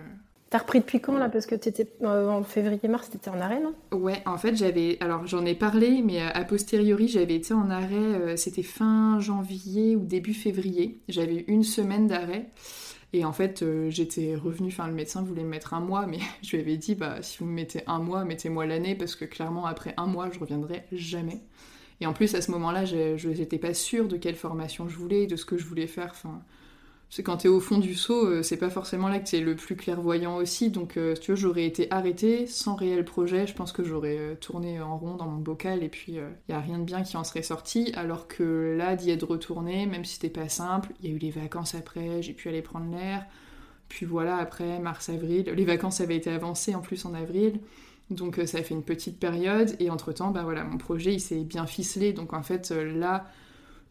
T'as 0.50 0.58
repris 0.60 0.80
depuis 0.82 1.00
quand, 1.00 1.18
là? 1.18 1.30
Parce 1.30 1.46
que 1.46 1.56
t'étais, 1.56 1.88
euh, 2.02 2.28
en 2.30 2.44
février-mars, 2.44 3.10
t'étais 3.10 3.30
en 3.30 3.40
arrêt, 3.40 3.62
non? 3.62 3.74
Ouais, 3.98 4.22
en 4.26 4.38
fait, 4.38 4.56
j'avais 4.56 4.98
alors 5.00 5.26
j'en 5.26 5.46
ai 5.46 5.56
parlé, 5.56 6.02
mais 6.02 6.22
a 6.22 6.44
posteriori, 6.44 7.08
j'avais 7.08 7.36
été 7.36 7.54
en 7.54 7.70
arrêt. 7.70 8.36
C'était 8.36 8.64
fin 8.64 9.20
janvier 9.22 9.96
ou 9.96 10.02
début 10.06 10.34
février. 10.34 11.00
J'avais 11.08 11.36
eu 11.36 11.46
une 11.48 11.64
semaine 11.64 12.08
d'arrêt. 12.08 12.50
Et 13.14 13.26
en 13.26 13.34
fait, 13.34 13.62
euh, 13.62 13.90
j'étais 13.90 14.36
revenue, 14.36 14.70
enfin 14.70 14.88
le 14.88 14.94
médecin 14.94 15.22
voulait 15.22 15.44
me 15.44 15.50
mettre 15.50 15.74
un 15.74 15.82
mois, 15.82 16.08
mais 16.08 16.20
je 16.44 16.52
lui 16.52 16.60
avais 16.60 16.78
dit, 16.78 16.96
bah 16.96 17.22
si 17.22 17.40
vous 17.40 17.46
me 17.46 17.54
mettez 17.54 17.84
un 17.88 18.00
mois, 18.00 18.24
mettez-moi 18.24 18.66
l'année, 18.66 18.96
parce 18.96 19.16
que 19.16 19.26
clairement, 19.26 19.66
après 19.66 19.94
un 19.98 20.08
mois, 20.08 20.30
je 20.32 20.40
reviendrai 20.40 20.86
jamais. 20.92 21.42
Et 22.00 22.08
en 22.08 22.14
plus, 22.14 22.34
à 22.36 22.42
ce 22.42 22.52
moment-là, 22.52 22.86
je 22.86 23.16
j'étais 23.18 23.60
pas 23.60 23.74
sûre 23.74 24.08
de 24.08 24.18
quelle 24.18 24.36
formation 24.36 24.90
je 24.90 24.98
voulais, 24.98 25.28
de 25.28 25.36
ce 25.36 25.46
que 25.46 25.58
je 25.58 25.66
voulais 25.66 25.88
faire. 25.88 26.10
Enfin, 26.12 26.42
c'est 27.12 27.24
quand 27.24 27.36
t'es 27.36 27.50
au 27.50 27.60
fond 27.60 27.78
du 27.78 27.94
seau, 27.94 28.26
euh, 28.26 28.42
c'est 28.42 28.56
pas 28.56 28.70
forcément 28.70 29.10
là 29.10 29.20
que 29.20 29.30
t'es 29.30 29.42
le 29.42 29.58
plus 29.58 29.76
clairvoyant 29.76 30.38
aussi. 30.38 30.70
Donc, 30.70 30.96
euh, 30.96 31.14
si 31.14 31.22
tu 31.22 31.32
veux, 31.32 31.36
j'aurais 31.36 31.66
été 31.66 31.92
arrêtée 31.92 32.48
sans 32.48 32.74
réel 32.74 33.04
projet. 33.04 33.46
Je 33.46 33.54
pense 33.54 33.74
que 33.74 33.84
j'aurais 33.84 34.18
euh, 34.18 34.36
tourné 34.36 34.80
en 34.80 34.98
rond 34.98 35.16
dans 35.16 35.28
mon 35.28 35.40
bocal 35.40 35.84
et 35.84 35.90
puis 35.90 36.14
il 36.14 36.54
y 36.54 36.54
a 36.54 36.60
rien 36.62 36.80
de 36.80 36.86
bien 36.86 37.04
qui 37.04 37.18
en 37.18 37.26
serait 37.26 37.44
sorti. 37.44 37.92
Alors 37.96 38.30
que 38.30 38.76
là, 38.78 38.96
d'y 38.96 39.12
être 39.12 39.28
retourné, 39.28 39.88
même 39.88 40.06
si 40.06 40.14
c'était 40.14 40.30
pas 40.30 40.48
simple, 40.48 40.94
il 41.02 41.10
y 41.10 41.12
a 41.12 41.16
eu 41.16 41.20
les 41.20 41.32
vacances 41.32 41.76
après, 41.76 42.22
j'ai 42.22 42.32
pu 42.32 42.48
aller 42.48 42.62
prendre 42.62 42.90
l'air. 42.90 43.26
Puis 43.90 44.06
voilà, 44.06 44.38
après, 44.38 44.80
mars-avril, 44.80 45.52
les 45.54 45.66
vacances 45.66 46.00
avaient 46.00 46.16
été 46.16 46.30
avancées 46.30 46.76
en 46.76 46.82
plus 46.82 47.04
en 47.04 47.14
avril. 47.14 47.60
Donc 48.10 48.40
ça 48.46 48.64
fait 48.64 48.74
une 48.74 48.84
petite 48.84 49.20
période 49.20 49.76
et 49.80 49.90
entre-temps, 49.90 50.32
bah 50.32 50.44
voilà, 50.44 50.64
mon 50.64 50.78
projet 50.78 51.14
il 51.14 51.20
s'est 51.20 51.44
bien 51.44 51.66
ficelé. 51.68 52.14
Donc 52.14 52.32
en 52.32 52.42
fait, 52.42 52.72
là, 52.72 53.26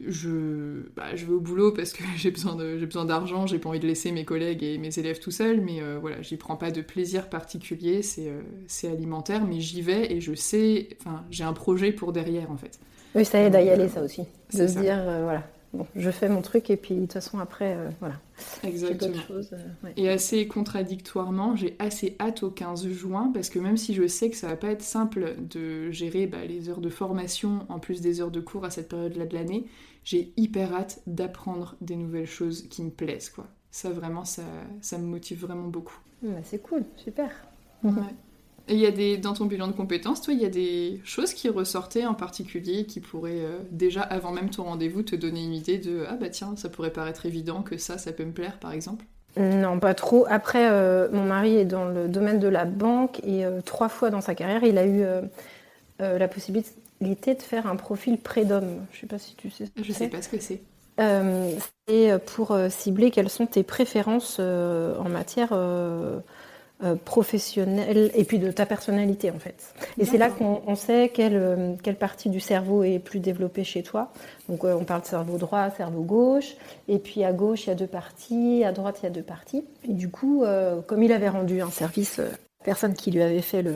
je, 0.06 0.82
bah, 0.96 1.14
je 1.14 1.26
vais 1.26 1.32
au 1.32 1.40
boulot 1.40 1.72
parce 1.72 1.92
que 1.92 2.02
j'ai 2.16 2.30
besoin 2.30 2.54
de- 2.56 2.78
j'ai 2.78 2.86
besoin 2.86 3.04
d'argent, 3.04 3.46
j'ai 3.46 3.58
pas 3.58 3.68
envie 3.68 3.80
de 3.80 3.86
laisser 3.86 4.12
mes 4.12 4.24
collègues 4.24 4.62
et 4.62 4.78
mes 4.78 4.98
élèves 4.98 5.18
tout 5.20 5.30
seuls, 5.30 5.60
mais 5.60 5.80
euh, 5.82 5.98
voilà, 6.00 6.22
j'y 6.22 6.36
prends 6.36 6.56
pas 6.56 6.70
de 6.70 6.80
plaisir 6.82 7.28
particulier, 7.28 8.02
c'est 8.02 8.28
euh, 8.28 8.40
c'est 8.66 8.88
alimentaire, 8.88 9.44
mais 9.46 9.60
j'y 9.60 9.82
vais 9.82 10.12
et 10.12 10.20
je 10.20 10.34
sais, 10.34 10.88
enfin, 11.00 11.24
j'ai 11.30 11.44
un 11.44 11.52
projet 11.52 11.92
pour 11.92 12.12
derrière 12.12 12.50
en 12.50 12.56
fait. 12.56 12.78
Oui, 13.14 13.24
ça 13.24 13.40
aide 13.40 13.54
à 13.56 13.62
y 13.62 13.70
aller, 13.70 13.88
ça 13.88 14.02
aussi. 14.02 14.22
De 14.52 14.66
se 14.66 14.78
dire, 14.78 14.96
euh, 14.98 15.22
voilà, 15.24 15.44
bon, 15.72 15.86
je 15.96 16.10
fais 16.10 16.28
mon 16.28 16.42
truc 16.42 16.70
et 16.70 16.76
puis 16.76 16.94
de 16.94 17.00
toute 17.00 17.12
façon, 17.12 17.38
après, 17.38 17.76
euh, 17.76 17.90
voilà, 18.00 18.16
Exactement. 18.64 19.12
euh, 19.30 19.42
ouais. 19.84 19.92
Et 19.96 20.08
assez 20.08 20.46
contradictoirement, 20.48 21.56
j'ai 21.56 21.76
assez 21.78 22.16
hâte 22.20 22.42
au 22.42 22.50
15 22.50 22.88
juin 22.88 23.30
parce 23.32 23.48
que 23.50 23.58
même 23.58 23.76
si 23.76 23.94
je 23.94 24.06
sais 24.06 24.30
que 24.30 24.36
ça 24.36 24.48
va 24.48 24.56
pas 24.56 24.68
être 24.68 24.82
simple 24.82 25.36
de 25.40 25.90
gérer 25.90 26.26
bah, 26.26 26.44
les 26.44 26.68
heures 26.68 26.80
de 26.80 26.90
formation 26.90 27.66
en 27.68 27.78
plus 27.78 28.00
des 28.00 28.20
heures 28.20 28.30
de 28.30 28.40
cours 28.40 28.64
à 28.64 28.70
cette 28.70 28.88
période-là 28.88 29.26
de 29.26 29.34
l'année, 29.34 29.66
j'ai 30.04 30.32
hyper 30.36 30.72
hâte 30.74 31.02
d'apprendre 31.06 31.76
des 31.80 31.96
nouvelles 31.96 32.26
choses 32.26 32.68
qui 32.68 32.82
me 32.82 32.90
plaisent 32.90 33.30
quoi. 33.30 33.46
Ça 33.70 33.90
vraiment, 33.90 34.24
ça, 34.24 34.42
ça 34.80 34.98
me 34.98 35.04
motive 35.06 35.40
vraiment 35.42 35.68
beaucoup. 35.68 35.98
Bah, 36.22 36.40
c'est 36.42 36.60
cool, 36.60 36.84
super. 36.96 37.30
Ouais. 37.82 37.92
Et 38.70 38.74
il 38.74 38.80
y 38.80 38.86
a 38.86 38.92
des 38.92 39.16
dans 39.16 39.32
ton 39.32 39.46
bilan 39.46 39.66
de 39.66 39.72
compétences, 39.72 40.22
toi, 40.22 40.32
il 40.32 40.40
y 40.40 40.46
a 40.46 40.48
des 40.48 41.00
choses 41.04 41.34
qui 41.34 41.48
ressortaient 41.48 42.06
en 42.06 42.14
particulier 42.14 42.86
qui 42.86 43.00
pourraient 43.00 43.44
euh, 43.44 43.58
déjà 43.72 44.00
avant 44.00 44.30
même 44.30 44.48
ton 44.48 44.62
rendez-vous 44.62 45.02
te 45.02 45.16
donner 45.16 45.42
une 45.42 45.52
idée 45.52 45.76
de 45.76 46.04
ah 46.08 46.14
bah 46.14 46.28
tiens, 46.28 46.54
ça 46.56 46.68
pourrait 46.68 46.92
paraître 46.92 47.26
évident 47.26 47.62
que 47.62 47.76
ça, 47.76 47.98
ça 47.98 48.12
peut 48.12 48.24
me 48.24 48.30
plaire 48.30 48.60
par 48.60 48.70
exemple? 48.70 49.04
Non, 49.36 49.80
pas 49.80 49.94
trop. 49.94 50.24
Après, 50.28 50.70
euh, 50.70 51.08
mon 51.10 51.24
mari 51.24 51.56
est 51.56 51.64
dans 51.64 51.86
le 51.86 52.06
domaine 52.06 52.38
de 52.38 52.46
la 52.46 52.64
banque 52.64 53.18
et 53.24 53.44
euh, 53.44 53.60
trois 53.60 53.88
fois 53.88 54.10
dans 54.10 54.20
sa 54.20 54.36
carrière, 54.36 54.62
il 54.62 54.78
a 54.78 54.86
eu 54.86 55.02
la 55.98 56.28
possibilité 56.28 57.34
de 57.34 57.42
faire 57.42 57.66
un 57.66 57.76
profil 57.76 58.18
pré-d'homme. 58.18 58.86
Je 58.92 59.00
sais 59.00 59.06
pas 59.06 59.18
si 59.18 59.34
tu 59.34 59.50
sais. 59.50 59.66
ce 59.66 59.70
que 59.72 59.82
Je 59.82 59.92
sais 59.92 60.08
pas 60.08 60.22
ce 60.22 60.28
que 60.28 60.38
c'est. 60.38 60.62
C'est 61.88 62.24
pour 62.24 62.56
cibler 62.68 63.10
quelles 63.10 63.30
sont 63.30 63.46
tes 63.46 63.64
préférences 63.64 64.38
en 64.38 65.08
matière 65.08 65.52
euh, 66.82 66.94
professionnelle 66.96 68.10
et 68.14 68.24
puis 68.24 68.38
de 68.38 68.50
ta 68.50 68.66
personnalité 68.66 69.30
en 69.30 69.38
fait. 69.38 69.74
Et 69.98 70.04
c'est 70.04 70.18
là 70.18 70.30
qu'on 70.30 70.62
on 70.66 70.74
sait 70.74 71.10
quelle, 71.12 71.36
euh, 71.36 71.74
quelle 71.82 71.96
partie 71.96 72.30
du 72.30 72.40
cerveau 72.40 72.82
est 72.84 72.98
plus 72.98 73.20
développée 73.20 73.64
chez 73.64 73.82
toi. 73.82 74.12
Donc 74.48 74.64
euh, 74.64 74.74
on 74.74 74.84
parle 74.84 75.02
de 75.02 75.06
cerveau 75.06 75.38
droit, 75.38 75.70
cerveau 75.70 76.02
gauche, 76.02 76.56
et 76.88 76.98
puis 76.98 77.24
à 77.24 77.32
gauche 77.32 77.66
il 77.66 77.68
y 77.68 77.72
a 77.72 77.76
deux 77.76 77.86
parties, 77.86 78.64
à 78.64 78.72
droite 78.72 78.98
il 79.02 79.04
y 79.04 79.06
a 79.06 79.10
deux 79.10 79.22
parties. 79.22 79.64
Et 79.88 79.92
du 79.92 80.08
coup, 80.08 80.42
euh, 80.42 80.80
comme 80.80 81.02
il 81.02 81.12
avait 81.12 81.28
rendu 81.28 81.60
un 81.60 81.70
service, 81.70 82.20
personne 82.64 82.94
qui 82.94 83.10
lui 83.10 83.22
avait 83.22 83.42
fait 83.42 83.62
le, 83.62 83.74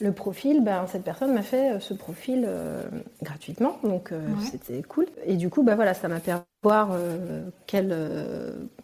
le 0.00 0.12
profil, 0.12 0.62
ben, 0.64 0.86
cette 0.86 1.04
personne 1.04 1.34
m'a 1.34 1.42
fait 1.42 1.74
euh, 1.74 1.80
ce 1.80 1.94
profil 1.94 2.44
euh, 2.46 2.82
gratuitement, 3.22 3.78
donc 3.84 4.12
euh, 4.12 4.18
Ouais. 4.26 4.36
c'était 4.38 4.82
cool. 4.82 5.06
Et 5.26 5.36
du 5.36 5.50
coup, 5.50 5.62
ben, 5.62 5.74
voilà, 5.76 5.94
ça 5.94 6.08
m'a 6.08 6.20
permis 6.20 6.40
de 6.42 6.68
voir 6.68 6.90
euh, 6.92 7.42
quel, 7.66 7.92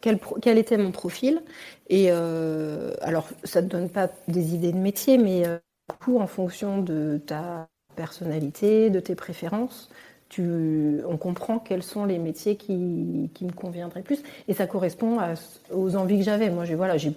quel, 0.01 0.19
pro- 0.19 0.37
quel 0.41 0.59
était 0.59 0.77
mon 0.77 0.93
profil. 0.93 1.43
Et 1.89 2.11
alors, 2.11 3.29
ça 3.45 3.63
ne 3.63 3.69
te 3.69 3.73
donne 3.77 3.89
pas 3.91 4.09
des 4.29 4.55
idées 4.55 4.73
de 4.73 4.79
métier, 4.79 5.19
mais 5.19 5.43
du 5.45 5.97
coup, 6.01 6.19
en 6.19 6.27
fonction 6.27 6.83
de 6.83 7.21
ta 7.27 7.69
personnalité, 7.97 8.91
de 8.91 9.01
tes 9.01 9.15
préférences, 9.15 9.91
tu, 10.29 11.01
on 11.09 11.17
comprend 11.17 11.59
quels 11.61 11.85
sont 11.85 12.05
les 12.05 12.19
métiers 12.19 12.57
qui, 12.57 13.31
qui 13.35 13.45
me 13.45 13.53
conviendraient 13.53 14.03
plus. 14.03 14.19
Et 14.49 14.55
ça 14.55 14.67
correspond 14.67 15.21
à- 15.21 15.35
aux 15.73 15.97
envies 15.97 16.19
que 16.19 16.25
j'avais. 16.25 16.51
Moi, 16.51 16.65
j'ai 16.65 16.75
voilà, 16.75 16.97
j'ai 16.99 17.13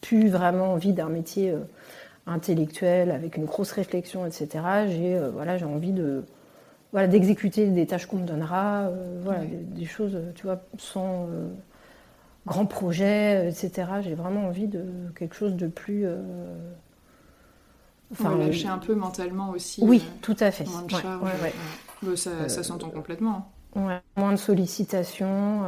plus 0.00 0.28
vraiment 0.28 0.72
envie 0.72 0.92
d'un 0.92 1.08
métier 1.08 1.54
euh, 2.28 2.32
intellectuel 2.32 3.10
avec 3.10 3.36
une 3.36 3.44
grosse 3.44 3.72
réflexion, 3.72 4.26
etc. 4.26 4.48
J'ai 4.88 5.16
euh, 5.16 5.30
voilà, 5.30 5.56
j'ai 5.58 5.64
envie 5.64 5.92
de 5.92 6.24
voilà, 6.92 7.06
d'exécuter 7.08 7.66
des 7.68 7.86
tâches 7.86 8.06
qu'on 8.06 8.18
me 8.18 8.26
donnera, 8.26 8.84
euh, 8.84 9.20
voilà, 9.22 9.40
Ouais. 9.40 9.46
des, 9.46 9.80
des 9.80 9.84
choses, 9.84 10.16
tu 10.34 10.44
vois, 10.44 10.60
sans 10.78 11.26
euh, 11.26 11.48
grand 12.46 12.64
projet, 12.66 13.48
etc. 13.48 13.88
J'ai 14.02 14.14
vraiment 14.14 14.46
envie 14.46 14.68
de 14.68 14.84
quelque 15.14 15.34
chose 15.34 15.54
de 15.54 15.66
plus. 15.66 16.06
Enfin, 18.10 18.36
lâcher 18.38 18.68
un 18.68 18.78
peu 18.78 18.94
mentalement 18.94 19.50
aussi. 19.50 19.82
Oui, 19.84 20.02
tout 20.22 20.36
à 20.40 20.50
fait. 20.50 20.64
moins 20.64 20.82
de 20.82 20.90
charge. 20.90 21.22
ouais. 21.22 21.52
Bah, 22.02 22.16
ça, 22.16 22.48
ça 22.48 22.62
s'entend 22.62 22.88
complètement. 22.90 23.50
moins 23.74 24.32
de 24.32 24.36
sollicitations. 24.36 25.62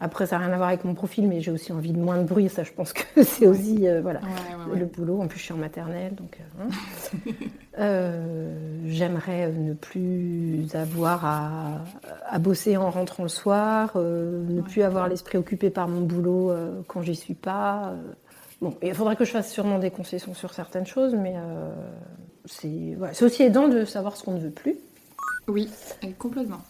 Euh, 0.00 0.04
Après, 0.04 0.26
ça 0.26 0.38
n'a 0.38 0.46
rien 0.46 0.54
à 0.54 0.56
voir 0.56 0.68
avec 0.68 0.84
mon 0.84 0.94
profil, 0.94 1.28
mais 1.28 1.40
j'ai 1.40 1.50
aussi 1.50 1.72
envie 1.72 1.92
de 1.92 1.98
moins 1.98 2.18
de 2.18 2.24
bruit. 2.24 2.48
Ça, 2.48 2.62
je 2.62 2.72
pense 2.72 2.92
que 2.92 3.22
c'est 3.22 3.46
aussi. 3.46 3.88
euh, 3.88 4.00
voilà. 4.00 4.20
Ouais, 4.20 4.72
ouais, 4.72 4.78
le 4.78 4.86
boulot. 4.86 5.20
En 5.20 5.26
plus, 5.26 5.38
je 5.38 5.44
suis 5.44 5.52
en 5.52 5.58
maternelle, 5.58 6.14
donc. 6.14 6.38
Hein. 6.60 6.68
J'aimerais 8.86 9.50
ne 9.52 9.74
plus 9.74 10.66
avoir 10.74 11.24
à, 11.24 12.38
bosser 12.38 12.76
en 12.76 12.90
rentrant 12.90 13.24
le 13.24 13.28
soir, 13.28 13.96
ne 13.96 14.60
plus 14.62 14.82
avoir 14.82 15.08
l'esprit 15.08 15.36
occupé 15.38 15.70
par 15.70 15.88
mon 15.88 16.00
boulot 16.00 16.52
quand 16.86 17.02
j'y 17.02 17.14
suis 17.14 17.34
pas. 17.34 17.92
Bon, 18.62 18.74
il 18.82 18.94
faudrait 18.94 19.16
que 19.16 19.26
je 19.26 19.32
fasse 19.32 19.52
sûrement 19.52 19.78
des 19.78 19.90
concessions 19.90 20.32
sur 20.32 20.54
certaines 20.54 20.86
choses, 20.86 21.14
mais 21.14 21.34
c'est 22.46 22.96
aussi 23.22 23.42
aidant 23.42 23.68
de 23.68 23.84
savoir 23.84 24.16
ce 24.16 24.24
qu'on 24.24 24.32
ne 24.32 24.40
veut 24.40 24.50
plus. 24.50 24.76
Oui, 25.48 25.68
complètement. 26.18 26.60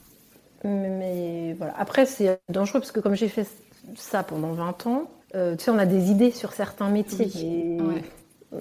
Mais, 0.64 1.54
voilà. 1.54 1.75
Après, 1.78 2.06
c'est 2.06 2.40
dangereux 2.48 2.80
parce 2.80 2.92
que 2.92 3.00
comme 3.00 3.14
j'ai 3.14 3.28
fait 3.28 3.46
ça 3.94 4.22
pendant 4.22 4.52
20 4.52 4.86
ans, 4.86 5.10
euh, 5.34 5.56
tu 5.56 5.64
sais, 5.64 5.70
on 5.70 5.78
a 5.78 5.86
des 5.86 6.10
idées 6.10 6.30
sur 6.30 6.52
certains 6.52 6.88
métiers, 6.88 7.30
et 7.36 7.78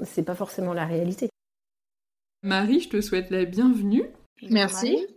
c'est 0.03 0.23
pas 0.23 0.35
forcément 0.35 0.73
la 0.73 0.85
réalité. 0.85 1.29
Marie, 2.43 2.79
je 2.79 2.89
te 2.89 3.01
souhaite 3.01 3.29
la 3.31 3.45
bienvenue. 3.45 4.03
Merci. 4.49 5.07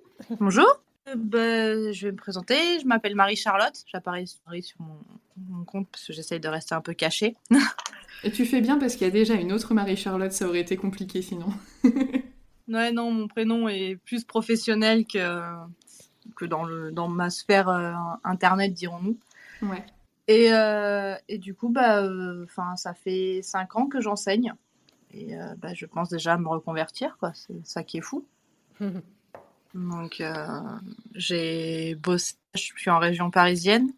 Bonjour. 0.40 0.66
Euh, 1.08 1.14
bah, 1.16 1.92
je 1.92 2.06
vais 2.06 2.12
me 2.12 2.16
présenter. 2.16 2.80
Je 2.80 2.86
m'appelle 2.86 3.14
Marie-Charlotte. 3.14 3.74
J'apparais 3.86 4.26
sur 4.26 4.76
mon, 4.80 5.64
compte 5.64 5.88
parce 5.90 6.06
que 6.06 6.12
j'essaye 6.12 6.40
de 6.40 6.48
rester 6.48 6.74
un 6.74 6.80
peu 6.80 6.94
cachée. 6.94 7.36
Et 8.24 8.32
tu 8.32 8.46
fais 8.46 8.60
bien 8.60 8.78
parce 8.78 8.94
qu'il 8.94 9.06
y 9.06 9.10
a 9.10 9.12
déjà 9.12 9.34
une 9.34 9.52
autre 9.52 9.74
Marie-Charlotte, 9.74 10.32
ça 10.32 10.48
aurait 10.48 10.60
été 10.60 10.76
compliqué 10.76 11.22
sinon. 11.22 11.48
ouais, 12.68 12.90
non, 12.92 13.12
mon 13.12 13.28
prénom 13.28 13.68
est 13.68 13.96
plus 13.96 14.24
professionnel 14.24 15.04
que, 15.06 15.18
que 16.38 16.44
dans, 16.44 16.64
le, 16.64 16.92
dans 16.92 17.08
ma 17.08 17.28
sphère 17.28 17.68
euh, 17.68 17.92
internet, 18.24 18.72
dirons-nous. 18.72 19.18
Ouais. 19.62 19.84
Et, 20.28 20.52
euh, 20.52 21.16
et, 21.28 21.38
du 21.38 21.54
coup, 21.54 21.68
bah, 21.68 22.02
euh, 22.02 22.44
enfin, 22.44 22.76
ça 22.76 22.94
fait 22.94 23.40
cinq 23.42 23.76
ans 23.76 23.86
que 23.86 24.00
j'enseigne. 24.00 24.54
Et 25.12 25.34
bah, 25.56 25.72
je 25.72 25.86
pense 25.86 26.10
déjà 26.10 26.34
à 26.34 26.38
me 26.38 26.48
reconvertir, 26.48 27.16
quoi. 27.18 27.32
C'est 27.34 27.66
ça 27.66 27.82
qui 27.82 27.96
est 27.96 28.02
fou. 28.02 28.26
Donc, 29.74 30.22
j'ai 31.14 31.94
bossé, 31.94 32.34
je 32.54 32.60
suis 32.60 32.90
en 32.90 32.98
région 32.98 33.30
parisienne. 33.30 33.90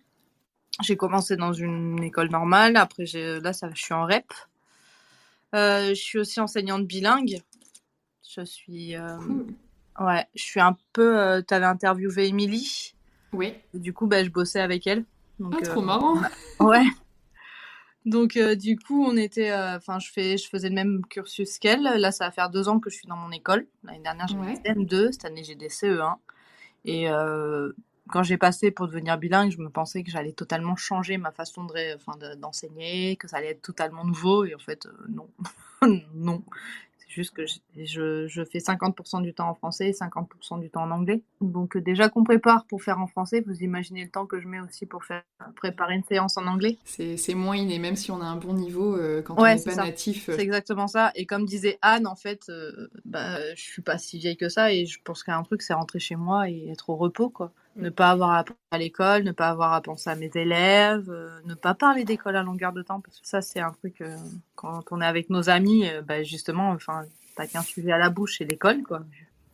J'ai 0.83 0.97
commencé 0.97 1.37
dans 1.37 1.53
une 1.53 2.01
école 2.01 2.31
normale. 2.31 2.77
Après, 2.77 3.05
là, 3.43 3.53
ça, 3.53 3.71
je 3.75 3.83
suis 3.83 3.93
en 3.93 4.05
REP. 4.05 4.33
je 5.53 5.95
suis 5.95 6.21
aussi 6.21 6.39
enseignante 6.39 6.87
bilingue. 6.87 7.43
Je 8.23 8.45
suis. 8.45 8.95
Ouais, 10.01 10.27
je 10.35 10.43
suis 10.43 10.61
un 10.61 10.77
peu. 10.93 11.43
tu 11.47 11.55
avais 11.55 11.67
interviewé 11.67 12.27
Émilie. 12.27 12.95
Oui. 13.33 13.55
Du 13.75 13.93
coup, 13.93 14.07
bah, 14.07 14.25
je 14.25 14.31
bossais 14.31 14.61
avec 14.61 14.87
elle. 14.87 15.05
Donc, 15.39 15.55
ah, 15.59 15.63
trop 15.63 15.83
euh, 15.83 15.85
marrant. 15.85 16.17
ouais. 16.61 16.85
Donc 18.07 18.37
euh, 18.39 18.55
du 18.55 18.79
coup, 18.79 19.05
on 19.05 19.17
était, 19.17 19.51
euh, 19.51 19.77
enfin, 19.77 19.99
je 19.99 20.11
fais, 20.11 20.39
je 20.39 20.49
faisais 20.49 20.71
le 20.71 20.75
même 20.75 21.05
cursus 21.07 21.59
qu'elle. 21.59 21.83
Là, 21.83 22.13
ça 22.13 22.27
va 22.27 22.31
faire 22.31 22.51
deux 22.51 22.69
ans 22.69 22.81
que 22.81 22.91
je 22.91 22.97
suis 22.97 23.09
dans 23.09 23.17
mon 23.17 23.31
école. 23.31 23.67
L'année 23.85 24.01
dernière, 24.01 24.27
j'ai 24.27 24.37
ouais. 24.37 24.55
des 24.55 24.71
CM2. 24.71 25.13
Cette 25.13 25.25
année, 25.27 25.45
j'ai 25.45 25.55
des 25.55 25.69
CE1. 25.69 26.17
Et 26.87 27.09
quand 28.09 28.23
j'ai 28.23 28.39
passé 28.39 28.71
pour 28.71 28.89
devenir 28.89 29.19
bilingue, 29.19 29.51
je 29.51 29.59
me 29.59 29.69
pensais 29.69 30.03
que 30.03 30.11
j'allais 30.11 30.33
totalement 30.33 30.77
changer 30.77 31.19
ma 31.19 31.31
façon 31.31 31.65
de, 31.65 31.95
enfin, 31.95 32.19
d'enseigner, 32.37 33.17
que 33.17 33.29
ça 33.29 33.37
allait 33.37 33.51
être 33.51 33.63
totalement 33.63 34.05
nouveau. 34.05 34.45
Et 34.45 34.55
en 34.55 34.59
fait, 34.59 34.89
non, 35.09 35.29
non 36.15 36.43
juste 37.11 37.35
que 37.35 37.45
je, 37.47 38.27
je, 38.29 38.45
fais 38.45 38.59
50% 38.59 39.23
du 39.23 39.35
temps 39.35 39.49
en 39.49 39.55
français 39.55 39.89
et 39.89 39.93
50% 39.93 40.61
du 40.61 40.71
temps 40.71 40.83
en 40.83 40.91
anglais. 40.93 41.23
Donc 41.41 41.77
euh, 41.77 41.81
déjà 41.81 42.09
qu'on 42.09 42.25
prépare 42.25 42.67
pour 42.67 42.83
faire 42.83 43.01
en 43.01 43.07
français, 43.07 43.43
vous 43.47 43.63
imaginez 43.63 44.05
le 44.05 44.11
temps 44.11 44.27
que 44.27 44.41
je 44.41 44.47
mets 44.47 44.61
aussi 44.61 44.87
pour 44.87 45.05
faire 45.05 45.23
préparer 45.57 45.97
une 45.97 46.05
séance 46.05 46.37
en 46.37 46.47
anglais. 46.47 46.79
C'est 46.85 47.35
moins 47.35 47.57
inné, 47.57 47.79
même 47.79 47.97
si 47.97 48.11
on 48.11 48.21
a 48.21 48.25
un 48.25 48.37
bon 48.37 48.55
niveau 48.55 48.97
euh, 48.97 49.23
quand 49.23 49.35
on 49.37 49.45
n'est 49.45 49.63
pas 49.63 49.75
natif. 49.75 50.29
Euh. 50.29 50.35
C'est 50.37 50.43
exactement 50.43 50.87
ça. 50.87 51.11
Et 51.17 51.27
comme 51.27 51.45
disait 51.45 51.79
Anne, 51.83 52.07
en 52.07 52.17
fait, 52.17 52.51
bah, 53.05 53.39
je 53.55 53.63
suis 53.63 53.83
pas 53.83 53.99
si 53.99 54.19
vieille 54.19 54.37
que 54.37 54.49
ça 54.49 54.73
et 54.73 54.87
je 54.87 55.01
pense 55.03 55.25
qu'il 55.25 55.33
y 55.33 55.35
a 55.35 55.39
un 55.39 55.43
truc, 55.43 55.63
c'est 55.63 55.75
rentrer 55.75 55.99
chez 55.99 56.17
moi 56.17 56.49
et 56.49 56.69
être 56.71 56.91
au 56.91 56.97
repos, 56.97 57.29
quoi. 57.29 57.53
Ne 57.77 57.91
pas 57.91 58.11
avoir 58.11 58.33
à 58.33 58.45
penser 58.45 58.59
à 58.73 58.79
l'école, 58.79 59.23
ne 59.23 59.33
pas 59.33 59.49
avoir 59.49 59.73
à 59.73 59.81
penser 59.81 60.11
à 60.11 60.17
mes 60.17 60.31
élèves, 60.35 61.11
ne 61.45 61.55
pas 61.55 61.75
parler 61.75 62.05
d'école 62.05 62.37
à 62.37 62.43
longueur 62.43 62.73
de 62.73 62.83
temps, 62.83 63.01
parce 63.01 63.21
que 63.21 63.27
ça, 63.27 63.41
c'est 63.41 63.61
un 63.61 63.71
truc, 63.71 64.03
quand 64.55 64.83
on 64.91 65.01
est 65.01 65.07
avec 65.07 65.31
nos 65.31 65.49
amis, 65.49 65.89
bah, 66.07 66.23
justement, 66.23 66.71
enfin, 66.71 67.03
t'as 67.37 67.47
qu'un 67.47 67.63
sujet 67.63 67.93
à 67.93 67.99
la 67.99 68.11
bouche, 68.11 68.37
c'est 68.39 68.45
l'école, 68.45 68.83
quoi. 68.83 69.03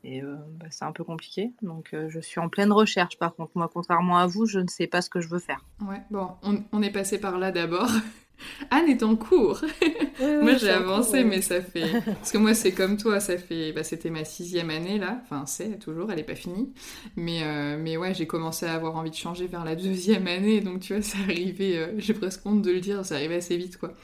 Et 0.02 0.22
bah, 0.22 0.66
c'est 0.70 0.85
un 0.85 0.92
peu 0.92 1.05
compliqué. 1.05 1.52
Donc, 1.62 1.94
je 2.09 2.20
suis 2.20 2.40
en 2.40 2.48
pleine 2.48 2.72
recherche. 2.72 3.18
Par 3.18 3.35
contre, 3.35 3.52
moi, 3.55 3.70
contrairement 3.72 4.18
à 4.18 4.26
vous, 4.26 4.46
je 4.46 4.61
ne 4.61 4.68
sais 4.68 4.87
pas 4.87 5.02
ce 5.02 5.11
que 5.11 5.20
je 5.20 5.29
veux 5.29 5.38
faire. 5.38 5.64
Ouais, 5.83 6.00
bon, 6.11 6.31
on, 6.42 6.62
on 6.72 6.83
est 6.83 6.92
passé 6.92 7.20
par 7.20 7.38
là 7.38 7.52
d'abord. 7.52 7.90
Anne 8.70 8.88
est 8.88 9.03
en 9.03 9.16
cours. 9.16 9.62
moi 10.20 10.57
j'ai 10.57 10.70
avancé, 10.70 11.25
mais 11.25 11.40
ça 11.40 11.61
fait. 11.61 12.01
Parce 12.05 12.33
que 12.33 12.38
moi 12.38 12.55
c'est 12.55 12.72
comme 12.72 12.96
toi, 12.96 13.20
ça 13.20 13.38
fait. 13.38 13.72
Bah, 13.72 13.83
c'était 13.83 14.11
ma 14.11 14.25
sixième 14.25 14.70
année 14.70 14.99
là. 14.99 15.20
Enfin 15.22 15.46
c'est 15.46 15.79
toujours, 15.79 16.11
elle 16.12 16.18
est 16.18 16.25
pas 16.25 16.35
finie. 16.35 16.72
Mais 17.16 17.42
euh, 17.42 17.77
mais 17.79 17.96
ouais, 17.96 18.14
j'ai 18.14 18.27
commencé 18.27 18.66
à 18.66 18.75
avoir 18.75 18.96
envie 18.96 19.11
de 19.11 19.16
changer 19.16 19.46
vers 19.46 19.64
la 19.64 19.75
deuxième 19.77 20.27
année, 20.27 20.61
donc 20.61 20.81
tu 20.81 20.94
vois, 20.94 21.03
ça 21.03 21.18
arrivait. 21.18 21.77
Euh, 21.77 21.94
j'ai 21.99 22.14
presque 22.14 22.44
honte 22.46 22.62
de 22.62 22.70
le 22.70 22.81
dire, 22.81 23.05
ça 23.05 23.16
arrivait 23.16 23.37
assez 23.37 23.57
vite 23.57 23.77
quoi. 23.77 23.94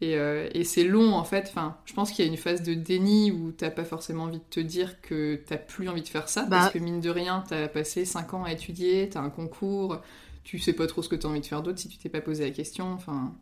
Et, 0.00 0.16
euh, 0.16 0.48
et 0.52 0.64
c'est 0.64 0.82
long 0.82 1.14
en 1.14 1.24
fait. 1.24 1.46
Enfin, 1.48 1.76
je 1.84 1.92
pense 1.92 2.10
qu'il 2.10 2.24
y 2.24 2.28
a 2.28 2.30
une 2.30 2.36
phase 2.36 2.62
de 2.62 2.74
déni 2.74 3.30
où 3.30 3.52
t'as 3.52 3.70
pas 3.70 3.84
forcément 3.84 4.24
envie 4.24 4.38
de 4.38 4.44
te 4.50 4.58
dire 4.58 5.00
que 5.00 5.36
t'as 5.46 5.58
plus 5.58 5.88
envie 5.88 6.02
de 6.02 6.08
faire 6.08 6.28
ça, 6.28 6.42
parce 6.42 6.66
bah. 6.66 6.72
que 6.72 6.78
mine 6.78 7.00
de 7.00 7.10
rien, 7.10 7.44
t'as 7.48 7.68
passé 7.68 8.04
cinq 8.04 8.34
ans 8.34 8.44
à 8.44 8.52
étudier, 8.52 9.08
t'as 9.08 9.20
un 9.20 9.30
concours, 9.30 10.00
tu 10.42 10.58
sais 10.58 10.72
pas 10.72 10.88
trop 10.88 11.02
ce 11.02 11.08
que 11.08 11.14
t'as 11.14 11.28
envie 11.28 11.40
de 11.40 11.46
faire 11.46 11.62
d'autre 11.62 11.78
si 11.78 11.88
tu 11.88 11.98
t'es 11.98 12.08
pas 12.08 12.20
posé 12.20 12.44
la 12.44 12.50
question. 12.50 12.92
Enfin. 12.92 13.32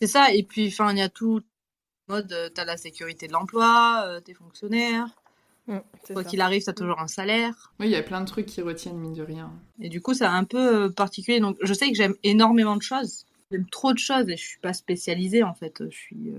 C'est 0.00 0.08
ça, 0.08 0.32
et 0.32 0.42
puis 0.42 0.68
enfin 0.68 0.92
il 0.92 0.98
y 0.98 1.02
a 1.02 1.08
tout 1.08 1.42
mode, 2.08 2.32
euh, 2.32 2.48
tu 2.52 2.60
as 2.60 2.64
la 2.64 2.76
sécurité 2.76 3.28
de 3.28 3.32
l'emploi, 3.32 4.04
euh, 4.06 4.20
t'es 4.20 4.34
fonctionnaire. 4.34 5.06
Mmh, 5.66 5.78
Quoi 6.14 6.24
qu'il 6.24 6.40
arrive, 6.40 6.64
t'as 6.64 6.72
toujours 6.72 6.98
un 6.98 7.08
salaire. 7.08 7.74
Oui, 7.78 7.86
il 7.86 7.92
y 7.92 7.96
a 7.96 8.02
plein 8.02 8.22
de 8.22 8.26
trucs 8.26 8.46
qui 8.46 8.62
retiennent, 8.62 8.96
mine 8.96 9.12
de 9.12 9.22
rien. 9.22 9.52
Et 9.80 9.90
du 9.90 10.00
coup, 10.00 10.14
c'est 10.14 10.24
un 10.24 10.44
peu 10.44 10.84
euh, 10.84 10.88
particulier. 10.88 11.40
Donc, 11.40 11.58
je 11.62 11.74
sais 11.74 11.90
que 11.90 11.94
j'aime 11.94 12.14
énormément 12.24 12.74
de 12.74 12.82
choses. 12.82 13.26
J'aime 13.50 13.66
trop 13.66 13.92
de 13.92 13.98
choses 13.98 14.30
et 14.30 14.36
je 14.36 14.46
suis 14.46 14.58
pas 14.60 14.72
spécialisée, 14.72 15.42
en 15.42 15.52
fait. 15.52 15.82
Je 15.90 15.94
suis. 15.94 16.32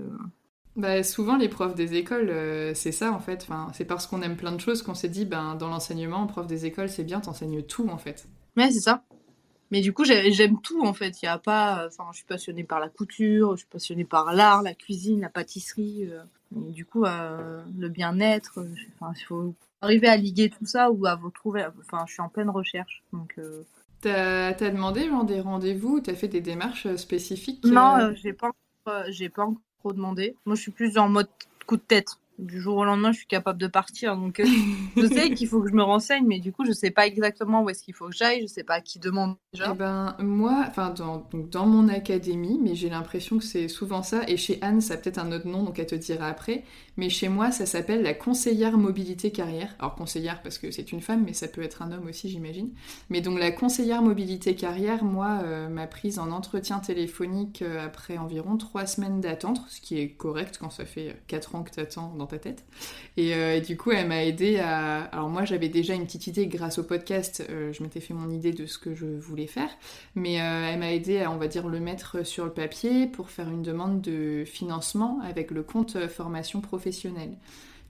Bah, 0.74 1.04
souvent, 1.04 1.36
les 1.36 1.48
profs 1.48 1.76
des 1.76 1.94
écoles, 1.94 2.32
c'est 2.74 2.92
ça, 2.92 3.12
en 3.12 3.20
fait. 3.20 3.42
Enfin, 3.42 3.68
c'est 3.72 3.84
parce 3.84 4.08
qu'on 4.08 4.22
aime 4.22 4.36
plein 4.36 4.52
de 4.52 4.60
choses 4.60 4.82
qu'on 4.82 4.94
s'est 4.94 5.08
dit, 5.08 5.26
ben, 5.26 5.54
dans 5.54 5.68
l'enseignement, 5.68 6.26
prof 6.26 6.48
des 6.48 6.66
écoles, 6.66 6.88
c'est 6.88 7.04
bien, 7.04 7.20
t'enseignes 7.20 7.62
tout, 7.62 7.88
en 7.88 7.98
fait. 7.98 8.26
Ouais, 8.56 8.70
c'est 8.72 8.80
ça. 8.80 9.04
Mais 9.70 9.80
du 9.80 9.92
coup, 9.92 10.04
j'aime 10.04 10.60
tout 10.60 10.84
en 10.84 10.92
fait. 10.92 11.22
Il 11.22 11.26
y 11.26 11.28
a 11.28 11.38
pas, 11.38 11.86
enfin, 11.86 12.08
je 12.10 12.18
suis 12.18 12.26
passionnée 12.26 12.64
par 12.64 12.80
la 12.80 12.88
couture, 12.88 13.52
je 13.52 13.60
suis 13.60 13.68
passionnée 13.68 14.04
par 14.04 14.32
l'art, 14.32 14.62
la 14.62 14.74
cuisine, 14.74 15.20
la 15.20 15.28
pâtisserie. 15.28 16.08
Euh, 16.10 16.22
du 16.52 16.84
coup, 16.84 17.04
euh, 17.04 17.62
le 17.78 17.88
bien-être. 17.88 18.58
Euh, 18.58 18.74
enfin, 18.98 19.12
il 19.16 19.24
faut 19.24 19.54
arriver 19.80 20.08
à 20.08 20.16
liguer 20.16 20.50
tout 20.50 20.66
ça 20.66 20.90
ou 20.90 21.06
à 21.06 21.14
vous 21.14 21.30
trouver. 21.30 21.64
Enfin, 21.80 22.04
je 22.08 22.14
suis 22.14 22.22
en 22.22 22.28
pleine 22.28 22.50
recherche. 22.50 23.02
Donc. 23.12 23.38
T'as 24.00 24.48
as 24.48 24.70
demandé 24.70 25.08
genre, 25.08 25.24
des 25.24 25.40
rendez-vous 25.40 26.00
T'as 26.00 26.14
fait 26.14 26.28
des 26.28 26.40
démarches 26.40 26.96
spécifiques 26.96 27.64
Non, 27.64 28.14
j'ai 28.14 28.32
pas, 28.32 28.50
j'ai 29.08 29.28
pas 29.28 29.44
encore 29.44 29.94
demandé. 29.94 30.36
Moi, 30.46 30.56
je 30.56 30.62
suis 30.62 30.72
plus 30.72 30.98
en 30.98 31.08
mode 31.08 31.28
coup 31.66 31.76
de 31.76 31.82
tête 31.82 32.16
du 32.40 32.60
jour 32.60 32.76
au 32.76 32.84
lendemain, 32.84 33.12
je 33.12 33.18
suis 33.18 33.26
capable 33.26 33.60
de 33.60 33.66
partir. 33.66 34.16
Donc, 34.16 34.40
euh, 34.40 34.46
je 34.96 35.06
sais 35.06 35.30
qu'il 35.34 35.46
faut 35.46 35.60
que 35.60 35.68
je 35.68 35.74
me 35.74 35.82
renseigne, 35.82 36.24
mais 36.26 36.40
du 36.40 36.52
coup, 36.52 36.64
je 36.64 36.72
sais 36.72 36.90
pas 36.90 37.06
exactement 37.06 37.62
où 37.62 37.70
est-ce 37.70 37.82
qu'il 37.82 37.94
faut 37.94 38.08
que 38.08 38.14
j'aille. 38.14 38.42
Je 38.42 38.46
sais 38.46 38.64
pas 38.64 38.74
à 38.74 38.80
qui 38.80 38.98
demande 38.98 39.36
déjà. 39.52 39.70
Eh 39.72 39.76
ben, 39.76 40.16
moi, 40.20 40.64
enfin, 40.66 40.90
dans, 40.90 41.28
dans 41.32 41.66
mon 41.66 41.88
académie, 41.88 42.58
mais 42.62 42.74
j'ai 42.74 42.88
l'impression 42.88 43.38
que 43.38 43.44
c'est 43.44 43.68
souvent 43.68 44.02
ça. 44.02 44.22
Et 44.28 44.36
chez 44.36 44.58
Anne, 44.62 44.80
ça 44.80 44.94
a 44.94 44.96
peut-être 44.96 45.18
un 45.18 45.32
autre 45.32 45.46
nom, 45.46 45.62
donc 45.62 45.78
elle 45.78 45.86
te 45.86 45.94
dira 45.94 46.26
après. 46.26 46.64
Mais 46.96 47.08
chez 47.08 47.28
moi, 47.28 47.50
ça 47.50 47.66
s'appelle 47.66 48.02
la 48.02 48.14
conseillère 48.14 48.76
mobilité 48.78 49.30
carrière. 49.30 49.74
Alors, 49.78 49.94
conseillère 49.94 50.42
parce 50.42 50.58
que 50.58 50.70
c'est 50.70 50.92
une 50.92 51.00
femme, 51.00 51.24
mais 51.24 51.32
ça 51.32 51.48
peut 51.48 51.62
être 51.62 51.82
un 51.82 51.92
homme 51.92 52.06
aussi, 52.08 52.28
j'imagine. 52.28 52.70
Mais 53.08 53.20
donc, 53.20 53.38
la 53.38 53.50
conseillère 53.50 54.02
mobilité 54.02 54.54
carrière, 54.54 55.04
moi, 55.04 55.40
euh, 55.44 55.68
m'a 55.68 55.86
prise 55.86 56.18
en 56.18 56.30
entretien 56.30 56.78
téléphonique 56.78 57.62
euh, 57.62 57.84
après 57.84 58.18
environ 58.18 58.56
trois 58.56 58.86
semaines 58.86 59.20
d'attente, 59.20 59.60
ce 59.68 59.80
qui 59.80 59.98
est 59.98 60.10
correct 60.10 60.58
quand 60.60 60.70
ça 60.70 60.84
fait 60.84 61.16
quatre 61.26 61.54
ans 61.54 61.62
que 61.62 61.70
tu 61.70 61.80
attends 61.80 62.14
dans 62.16 62.26
ta 62.30 62.38
tête. 62.38 62.64
Euh, 63.18 63.56
et, 63.56 63.60
du 63.60 63.76
coup, 63.76 63.90
elle 63.90 64.08
m'a 64.08 64.24
aidé 64.24 64.58
à. 64.58 65.02
Alors, 65.04 65.28
moi, 65.28 65.44
j'avais 65.44 65.68
déjà 65.68 65.94
une 65.94 66.04
petite 66.04 66.26
idée 66.26 66.46
grâce 66.46 66.78
au 66.78 66.84
podcast. 66.84 67.44
Euh, 67.50 67.72
je 67.72 67.82
m'étais 67.82 68.00
fait 68.00 68.14
mon 68.14 68.30
idée 68.30 68.52
de 68.52 68.66
ce 68.66 68.78
que 68.78 68.94
je 68.94 69.06
voulais 69.06 69.46
faire. 69.46 69.70
Mais 70.14 70.40
euh, 70.40 70.70
elle 70.72 70.78
m'a 70.78 70.92
aidé 70.92 71.20
à, 71.20 71.30
on 71.30 71.36
va 71.36 71.48
dire, 71.48 71.68
le 71.68 71.80
mettre 71.80 72.24
sur 72.24 72.44
le 72.44 72.52
papier 72.52 73.06
pour 73.06 73.30
faire 73.30 73.48
une 73.48 73.62
demande 73.62 74.00
de 74.00 74.44
financement 74.46 75.20
avec 75.22 75.50
le 75.50 75.62
compte 75.62 76.06
formation 76.08 76.60
professionnelle 76.60 77.36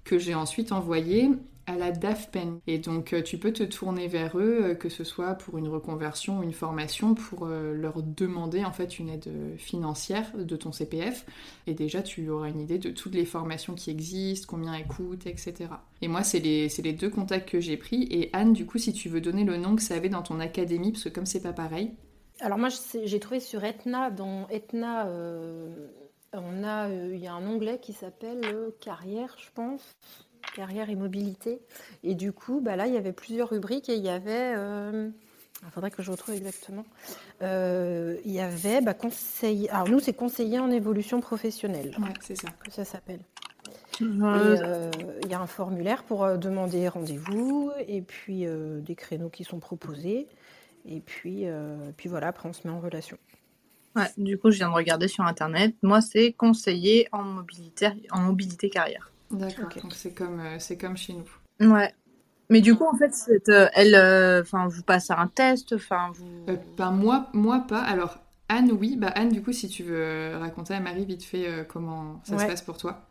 que 0.05 0.19
j'ai 0.19 0.35
ensuite 0.35 0.73
envoyé 0.73 1.31
à 1.71 1.77
la 1.77 1.93
DAFPEN. 1.93 2.61
Et 2.67 2.79
donc 2.79 3.13
euh, 3.13 3.23
tu 3.23 3.39
peux 3.39 3.53
te 3.53 3.63
tourner 3.63 4.09
vers 4.09 4.39
eux, 4.39 4.61
euh, 4.63 4.75
que 4.75 4.89
ce 4.89 5.05
soit 5.05 5.35
pour 5.35 5.59
une 5.59 5.69
reconversion 5.69 6.41
ou 6.41 6.43
une 6.43 6.53
formation, 6.53 7.15
pour 7.15 7.47
euh, 7.47 7.73
leur 7.75 8.03
demander 8.03 8.65
en 8.65 8.73
fait 8.73 8.99
une 8.99 9.09
aide 9.09 9.31
financière 9.57 10.33
de 10.37 10.57
ton 10.57 10.73
CPF. 10.73 11.27
Et 11.67 11.75
déjà 11.75 12.03
tu 12.03 12.29
auras 12.29 12.49
une 12.49 12.61
idée 12.61 12.79
de 12.79 12.91
toutes 12.91 13.15
les 13.15 13.25
formations 13.25 13.75
qui 13.75 13.91
existent, 13.91 14.47
combien 14.49 14.75
elles 14.75 14.87
coûtent, 14.87 15.27
etc. 15.27 15.71
Et 16.03 16.09
moi 16.09 16.23
c'est 16.23 16.41
les, 16.41 16.69
deux 16.93 17.11
contacts 17.11 17.49
que 17.49 17.61
j'ai 17.61 17.77
pris. 17.77 18.09
Et 18.11 18.31
Anne, 18.33 18.53
du 18.53 18.67
coup, 18.67 18.79
si 18.79 18.93
tu 18.93 19.09
veux 19.09 19.21
donner 19.21 19.45
le 19.45 19.57
nom 19.57 19.77
que 19.77 19.83
ça 19.83 19.95
avait 19.95 20.09
dans 20.09 20.23
ton 20.23 20.41
académie, 20.41 20.93
parce 20.93 21.05
que 21.05 21.09
comme 21.09 21.27
c'est 21.27 21.43
pas 21.43 21.53
pareil. 21.53 21.93
Alors 22.41 22.59
moi 22.59 22.69
j'ai 23.05 23.21
trouvé 23.21 23.39
sur 23.39 23.63
Etna, 23.65 24.11
dans 24.11 24.49
Etna 24.49 25.07
on 26.33 26.65
a, 26.65 26.89
il 26.89 27.19
y 27.19 27.27
a 27.27 27.33
un 27.33 27.47
onglet 27.47 27.79
qui 27.79 27.93
s'appelle 27.93 28.43
carrière, 28.81 29.37
je 29.39 29.51
pense, 29.55 29.97
carrière 30.55 30.91
et 30.91 30.97
mobilité. 30.97 31.61
Et 32.03 32.15
du 32.15 32.33
coup, 32.33 32.61
bah 32.61 32.77
là, 32.77 32.87
il 32.87 32.95
y 32.95 32.97
avait 32.97 33.13
plusieurs 33.13 33.51
rubriques 33.51 33.89
et 33.89 33.97
il 33.97 34.05
y 34.05 34.09
avait 34.09 34.55
il 35.67 35.71
faudrait 35.71 35.91
que 35.91 36.03
je 36.03 36.11
retrouve 36.11 36.35
exactement. 36.35 36.85
Euh, 37.43 38.17
il 38.25 38.33
y 38.33 38.41
avait 38.41 38.81
bah, 38.81 38.95
conseiller. 38.95 39.69
Alors 39.71 39.89
nous, 39.89 40.01
c'est 40.01 40.13
conseiller 40.13 40.59
en 40.59 40.71
évolution 40.71 41.21
professionnelle. 41.21 41.95
Ouais, 41.99 42.15
c'est 42.21 42.37
ça. 42.37 42.49
Que 42.65 42.71
ça 42.71 42.85
s'appelle. 42.85 43.21
Euh, 44.01 44.91
il 45.23 45.29
y 45.29 45.35
a 45.35 45.41
un 45.41 45.47
formulaire 45.47 46.05
pour 46.05 46.25
euh, 46.25 46.39
demander 46.39 46.89
rendez-vous 46.89 47.71
et 47.87 48.01
puis 48.01 48.47
des 48.47 48.95
créneaux 48.95 49.29
qui 49.29 49.45
sont 49.45 49.59
proposés. 49.59 50.29
Et 50.87 51.01
puis, 51.01 51.45
puis 51.99 52.09
voilà, 52.09 52.29
après 52.29 52.49
on 52.49 52.55
se 52.55 52.67
met 52.67 52.73
en 52.73 52.81
relation. 52.81 53.19
Ouais, 53.97 54.11
du 54.17 54.39
coup, 54.39 54.51
je 54.51 54.59
viens 54.59 54.69
de 54.69 54.75
regarder 54.75 55.09
sur 55.09 55.25
internet. 55.25 55.75
Moi, 55.83 56.01
c'est 56.01 56.33
conseiller 56.33 57.09
en 57.13 57.23
mobilité, 57.23 57.89
en 58.11 58.21
mobilité 58.21 58.71
carrière. 58.71 59.11
D'accord. 59.31 59.69
Donc 59.83 59.95
c'est 59.95 60.13
comme, 60.13 60.43
c'est 60.59 60.77
comme 60.77 60.97
chez 60.97 61.15
nous. 61.15 61.71
Ouais. 61.73 61.93
Mais 62.51 62.61
du 62.61 62.75
coup, 62.75 62.85
en 62.85 62.97
fait, 62.97 63.15
euh, 63.49 63.69
elle, 63.75 63.95
euh, 63.95 64.43
enfin, 64.43 64.67
vous 64.67 64.83
passez 64.83 65.13
un 65.13 65.29
test, 65.29 65.73
enfin, 65.73 66.11
vous. 66.15 66.45
Euh, 66.49 66.57
ben, 66.77 66.91
moi, 66.91 67.29
moi 67.33 67.61
pas. 67.61 67.81
Alors 67.81 68.19
Anne, 68.49 68.73
oui. 68.73 68.97
Bah 68.97 69.13
Anne, 69.15 69.31
du 69.31 69.41
coup, 69.41 69.53
si 69.53 69.69
tu 69.69 69.85
veux 69.85 70.37
raconter 70.37 70.75
à 70.75 70.81
Marie 70.81 71.05
vite 71.05 71.23
fait 71.23 71.65
comment 71.69 72.21
ça 72.25 72.39
se 72.39 72.47
passe 72.47 72.63
pour 72.63 72.77
toi. 72.77 73.07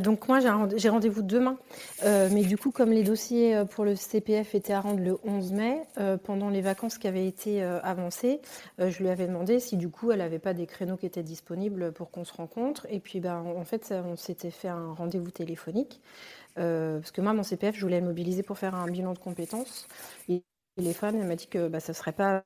Donc 0.00 0.28
moi 0.28 0.40
j'ai 0.76 0.88
rendez-vous 0.88 1.22
demain, 1.22 1.58
mais 2.04 2.42
du 2.42 2.56
coup 2.56 2.70
comme 2.70 2.90
les 2.90 3.02
dossiers 3.02 3.64
pour 3.70 3.84
le 3.84 3.96
CPF 3.96 4.54
étaient 4.54 4.72
à 4.72 4.80
rendre 4.80 5.00
le 5.00 5.18
11 5.24 5.52
mai, 5.52 5.82
pendant 6.24 6.48
les 6.48 6.60
vacances 6.60 6.96
qui 6.96 7.06
avaient 7.06 7.26
été 7.26 7.62
avancées, 7.62 8.40
je 8.78 9.02
lui 9.02 9.08
avais 9.08 9.26
demandé 9.26 9.60
si 9.60 9.76
du 9.76 9.88
coup 9.88 10.10
elle 10.12 10.20
n'avait 10.20 10.38
pas 10.38 10.54
des 10.54 10.66
créneaux 10.66 10.96
qui 10.96 11.06
étaient 11.06 11.22
disponibles 11.22 11.92
pour 11.92 12.10
qu'on 12.10 12.24
se 12.24 12.32
rencontre. 12.32 12.86
Et 12.88 13.00
puis 13.00 13.20
ben, 13.20 13.44
en 13.56 13.64
fait 13.64 13.92
on 13.92 14.16
s'était 14.16 14.50
fait 14.50 14.68
un 14.68 14.92
rendez-vous 14.94 15.30
téléphonique. 15.30 16.00
Euh, 16.58 16.98
parce 17.00 17.10
que 17.10 17.20
moi, 17.20 17.32
mon 17.32 17.42
CPF, 17.42 17.76
je 17.76 17.80
voulais 17.80 18.00
le 18.00 18.06
mobiliser 18.06 18.42
pour 18.42 18.58
faire 18.58 18.74
un 18.74 18.88
bilan 18.88 19.12
de 19.12 19.18
compétences. 19.18 19.88
Et 20.28 20.42
téléphone, 20.76 21.16
elle 21.20 21.26
m'a 21.26 21.36
dit 21.36 21.46
que 21.46 21.68
bah, 21.68 21.80
ça 21.80 21.92
ne 21.92 21.96
serait 21.96 22.12
pas 22.12 22.44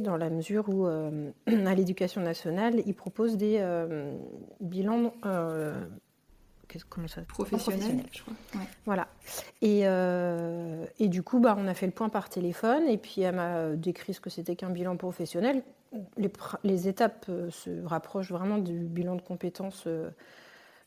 dans 0.00 0.16
la 0.16 0.30
mesure 0.30 0.66
où, 0.70 0.86
euh, 0.86 1.30
à 1.46 1.74
l'éducation 1.74 2.22
nationale, 2.22 2.82
ils 2.86 2.94
proposent 2.94 3.36
des 3.36 3.58
euh, 3.58 4.16
bilans. 4.60 5.12
Comment 6.88 7.08
ça 7.08 7.22
Professionnels, 7.22 8.04
je 8.12 8.22
crois. 8.22 8.34
Voilà. 8.86 9.08
Et, 9.62 9.82
et, 10.98 11.08
du 11.08 11.22
coup, 11.22 11.40
bah, 11.40 11.56
on 11.58 11.66
a 11.66 11.74
fait 11.74 11.86
le 11.86 11.92
point 11.92 12.08
par 12.08 12.28
téléphone, 12.28 12.88
et 12.88 12.98
puis 12.98 13.22
elle 13.22 13.34
m'a 13.34 13.70
décrit 13.76 14.14
ce 14.14 14.20
que 14.20 14.30
c'était 14.30 14.56
qu'un 14.56 14.70
bilan 14.70 14.96
professionnel. 14.96 15.62
Les, 16.16 16.30
les 16.64 16.88
étapes 16.88 17.30
se 17.50 17.84
rapprochent 17.84 18.30
vraiment 18.30 18.58
du 18.58 18.80
bilan 18.80 19.16
de 19.16 19.22
compétences 19.22 19.88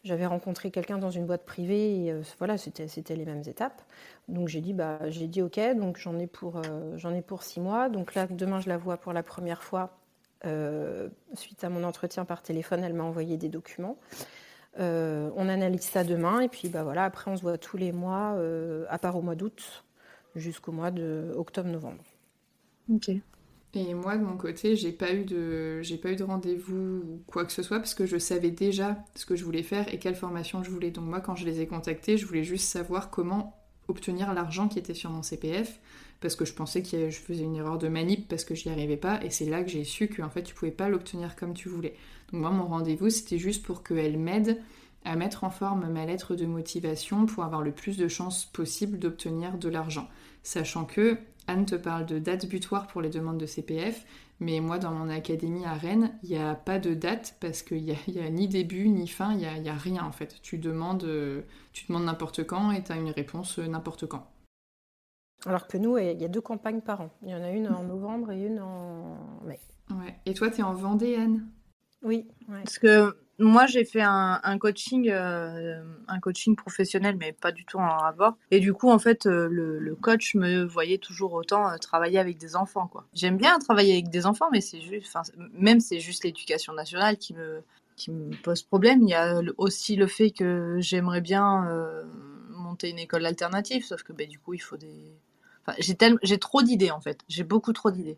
j'avais 0.03 0.25
rencontré 0.25 0.71
quelqu'un 0.71 0.97
dans 0.97 1.11
une 1.11 1.25
boîte 1.25 1.45
privée 1.45 2.05
et 2.05 2.11
euh, 2.11 2.21
voilà, 2.39 2.57
c'était, 2.57 2.87
c'était 2.87 3.15
les 3.15 3.25
mêmes 3.25 3.43
étapes. 3.45 3.81
Donc 4.27 4.47
j'ai 4.47 4.61
dit, 4.61 4.73
bah, 4.73 4.99
j'ai 5.09 5.27
dit 5.27 5.41
OK, 5.41 5.59
donc 5.75 5.97
j'en 5.97 6.17
ai, 6.17 6.27
pour, 6.27 6.57
euh, 6.57 6.97
j'en 6.97 7.13
ai 7.13 7.21
pour 7.21 7.43
six 7.43 7.59
mois. 7.59 7.89
Donc 7.89 8.15
là, 8.15 8.27
demain, 8.27 8.59
je 8.59 8.69
la 8.69 8.77
vois 8.77 8.97
pour 8.97 9.13
la 9.13 9.23
première 9.23 9.63
fois. 9.63 9.97
Euh, 10.43 11.09
suite 11.35 11.63
à 11.63 11.69
mon 11.69 11.83
entretien 11.83 12.25
par 12.25 12.41
téléphone, 12.41 12.83
elle 12.83 12.95
m'a 12.95 13.03
envoyé 13.03 13.37
des 13.37 13.49
documents. 13.49 13.97
On 14.77 15.49
analyse 15.49 15.81
ça 15.81 16.03
demain 16.03 16.41
et 16.41 16.47
puis 16.49 16.69
bah, 16.69 16.83
voilà, 16.83 17.05
après, 17.05 17.31
on 17.31 17.37
se 17.37 17.41
voit 17.41 17.57
tous 17.57 17.77
les 17.77 17.91
mois, 17.91 18.37
à 18.89 18.97
part 18.97 19.15
au 19.17 19.21
mois 19.21 19.35
d'août, 19.35 19.83
jusqu'au 20.35 20.71
mois 20.71 20.91
de 20.91 21.33
octobre-novembre. 21.35 22.03
Ok. 22.89 23.11
Et 23.73 23.93
moi, 23.93 24.17
de 24.17 24.23
mon 24.23 24.35
côté, 24.35 24.75
j'ai 24.75 24.91
pas 24.91 25.13
eu 25.13 25.23
de, 25.23 25.81
j'ai 25.81 25.95
pas 25.97 26.11
eu 26.11 26.17
de 26.17 26.23
rendez-vous 26.25 26.75
ou 26.75 27.23
quoi 27.25 27.45
que 27.45 27.53
ce 27.53 27.63
soit 27.63 27.79
parce 27.79 27.93
que 27.93 28.05
je 28.05 28.17
savais 28.17 28.51
déjà 28.51 28.97
ce 29.15 29.25
que 29.25 29.37
je 29.37 29.45
voulais 29.45 29.63
faire 29.63 29.93
et 29.93 29.97
quelle 29.97 30.15
formation 30.15 30.61
je 30.61 30.69
voulais. 30.69 30.91
Donc 30.91 31.05
moi, 31.05 31.21
quand 31.21 31.35
je 31.35 31.45
les 31.45 31.61
ai 31.61 31.67
contactés, 31.67 32.17
je 32.17 32.25
voulais 32.25 32.43
juste 32.43 32.67
savoir 32.67 33.09
comment 33.09 33.57
obtenir 33.87 34.33
l'argent 34.33 34.67
qui 34.67 34.77
était 34.77 34.93
sur 34.93 35.09
mon 35.09 35.23
CPF 35.23 35.79
parce 36.21 36.35
que 36.35 36.45
je 36.45 36.53
pensais 36.53 36.81
que 36.83 37.09
je 37.09 37.19
faisais 37.19 37.43
une 37.43 37.55
erreur 37.55 37.77
de 37.77 37.87
manip 37.87 38.27
parce 38.29 38.45
que 38.45 38.55
j'y 38.55 38.69
arrivais 38.69 38.97
pas 38.97 39.21
et 39.23 39.29
c'est 39.29 39.45
là 39.45 39.63
que 39.63 39.69
j'ai 39.69 39.83
su 39.83 40.07
qu'en 40.07 40.29
fait 40.29 40.43
tu 40.43 40.53
pouvais 40.53 40.71
pas 40.71 40.87
l'obtenir 40.87 41.35
comme 41.35 41.53
tu 41.53 41.67
voulais. 41.67 41.95
Donc 42.31 42.41
moi, 42.41 42.51
mon 42.51 42.67
rendez-vous, 42.67 43.09
c'était 43.09 43.39
juste 43.39 43.63
pour 43.63 43.83
qu'elle 43.83 44.17
m'aide 44.17 44.61
à 45.03 45.15
mettre 45.15 45.43
en 45.43 45.49
forme 45.49 45.89
ma 45.89 46.05
lettre 46.05 46.35
de 46.35 46.45
motivation 46.45 47.25
pour 47.25 47.43
avoir 47.43 47.61
le 47.61 47.71
plus 47.71 47.97
de 47.97 48.07
chances 48.07 48.45
possible 48.45 48.99
d'obtenir 48.99 49.57
de 49.57 49.67
l'argent. 49.67 50.07
Sachant 50.43 50.85
que 50.85 51.17
Anne 51.47 51.65
te 51.65 51.75
parle 51.75 52.05
de 52.05 52.19
date 52.19 52.47
butoir 52.47 52.87
pour 52.87 53.01
les 53.01 53.09
demandes 53.09 53.39
de 53.39 53.47
CPF, 53.47 54.05
mais 54.39 54.59
moi, 54.59 54.79
dans 54.79 54.91
mon 54.91 55.09
académie 55.09 55.65
à 55.65 55.73
Rennes, 55.73 56.17
il 56.23 56.29
n'y 56.29 56.37
a 56.37 56.55
pas 56.55 56.79
de 56.79 56.93
date 56.93 57.35
parce 57.39 57.61
qu'il 57.61 57.83
n'y 57.83 57.91
a, 57.91 58.25
a, 58.25 58.29
ni 58.29 58.47
début 58.47 58.87
ni 58.89 59.07
fin, 59.07 59.33
il 59.33 59.37
n'y 59.37 59.45
a, 59.45 59.57
y 59.57 59.69
a, 59.69 59.75
rien 59.75 60.03
en 60.03 60.11
fait. 60.11 60.39
Tu 60.41 60.57
demandes, 60.57 61.03
euh, 61.03 61.41
tu 61.73 61.85
demandes 61.87 62.05
n'importe 62.05 62.43
quand 62.45 62.71
et 62.71 62.83
tu 62.83 62.91
as 62.91 62.95
une 62.95 63.11
réponse 63.11 63.59
euh, 63.59 63.67
n'importe 63.67 64.07
quand. 64.07 64.30
Alors 65.45 65.67
que 65.67 65.77
nous, 65.77 65.97
il 65.97 66.21
y 66.21 66.25
a 66.25 66.27
deux 66.27 66.41
campagnes 66.41 66.81
par 66.81 67.01
an. 67.01 67.09
Il 67.23 67.29
y 67.29 67.35
en 67.35 67.43
a 67.43 67.49
une 67.49 67.67
en 67.67 67.83
novembre 67.83 68.31
et 68.31 68.45
une 68.45 68.59
en 68.59 69.17
mai. 69.43 69.59
Ouais. 69.89 70.15
Et 70.25 70.33
toi, 70.33 70.49
tu 70.49 70.61
es 70.61 70.63
en 70.63 70.73
Vendée, 70.73 71.15
Anne? 71.15 71.47
Oui. 72.03 72.27
Parce 72.47 72.79
que 72.79 73.15
moi, 73.41 73.65
j'ai 73.65 73.85
fait 73.85 74.01
un, 74.01 74.57
coaching, 74.59 75.09
euh, 75.09 75.81
un 76.07 76.19
coaching 76.19 76.55
professionnel, 76.55 77.15
mais 77.19 77.31
pas 77.33 77.51
du 77.51 77.65
tout 77.65 77.77
en 77.77 77.97
rapport. 77.97 78.37
Et 78.51 78.59
du 78.59 78.73
coup, 78.73 78.89
en 78.89 78.99
fait, 78.99 79.25
euh, 79.25 79.47
le, 79.49 79.95
coach 79.95 80.35
me 80.35 80.63
voyait 80.63 80.99
toujours 80.99 81.33
autant 81.33 81.69
euh, 81.69 81.77
travailler 81.77 82.19
avec 82.19 82.37
des 82.37 82.55
enfants, 82.55 82.87
quoi. 82.87 83.07
J'aime 83.13 83.37
bien 83.37 83.57
travailler 83.59 83.93
avec 83.93 84.09
des 84.09 84.25
enfants, 84.25 84.49
mais 84.51 84.61
c'est 84.61 84.81
juste, 84.81 85.17
même 85.53 85.79
c'est 85.79 85.99
juste 85.99 86.23
l'éducation 86.23 86.73
nationale 86.73 87.17
qui 87.17 87.33
me, 87.33 87.63
qui 87.95 88.11
me 88.11 88.35
pose 88.43 88.61
problème. 88.61 89.01
Il 89.01 89.09
y 89.09 89.15
a 89.15 89.41
aussi 89.57 89.95
le 89.95 90.07
fait 90.07 90.31
que 90.31 90.77
j'aimerais 90.79 91.21
bien 91.21 91.67
monter 92.49 92.91
une 92.91 92.99
école 92.99 93.25
alternative, 93.25 93.83
sauf 93.85 94.03
que, 94.03 94.13
ben, 94.13 94.27
du 94.27 94.37
coup, 94.37 94.53
il 94.53 94.61
faut 94.61 94.77
des, 94.77 95.15
j'ai 95.79 95.95
j'ai 96.23 96.37
trop 96.37 96.61
d'idées 96.61 96.91
en 96.91 97.01
fait. 97.01 97.19
J'ai 97.27 97.43
beaucoup 97.43 97.73
trop 97.73 97.91
d'idées. 97.91 98.17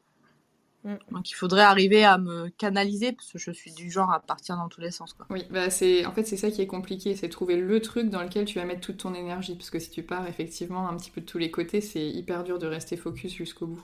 Mm. 0.84 0.96
Donc 1.12 1.32
il 1.32 1.34
faudrait 1.34 1.64
arriver 1.64 2.04
à 2.04 2.18
me 2.18 2.50
canaliser 2.50 3.14
parce 3.14 3.32
que 3.32 3.40
je 3.40 3.52
suis 3.52 3.72
du 3.72 3.90
genre 3.90 4.12
à 4.12 4.20
partir 4.20 4.58
dans 4.58 4.68
tous 4.68 4.82
les 4.82 4.92
sens. 4.92 5.14
Quoi. 5.14 5.26
Oui, 5.30 5.46
bah 5.50 5.70
c'est 5.70 6.06
en 6.06 6.12
fait 6.12 6.26
c'est 6.26 6.38
ça 6.38 6.52
qui 6.52 6.62
est 6.62 6.68
compliqué, 6.68 7.16
c'est 7.16 7.30
trouver 7.30 7.58
le 7.58 7.82
truc 7.82 8.10
dans 8.10 8.22
lequel 8.22 8.46
tu 8.46 8.60
vas 8.60 8.66
mettre 8.66 8.82
toute 8.82 8.98
ton 8.98 9.14
énergie 9.14 9.56
parce 9.56 9.70
que 9.70 9.80
si 9.80 9.90
tu 9.90 10.04
pars 10.04 10.28
effectivement 10.28 10.88
un 10.90 10.96
petit 10.98 11.12
peu 11.12 11.22
de 11.22 11.26
tous 11.26 11.38
les 11.38 11.52
côtés, 11.52 11.82
c'est 11.82 12.06
hyper 12.06 12.44
dur 12.44 12.60
de 12.60 12.68
rester 12.68 12.98
focus 12.98 13.34
jusqu'au 13.34 13.68
bout. 13.68 13.84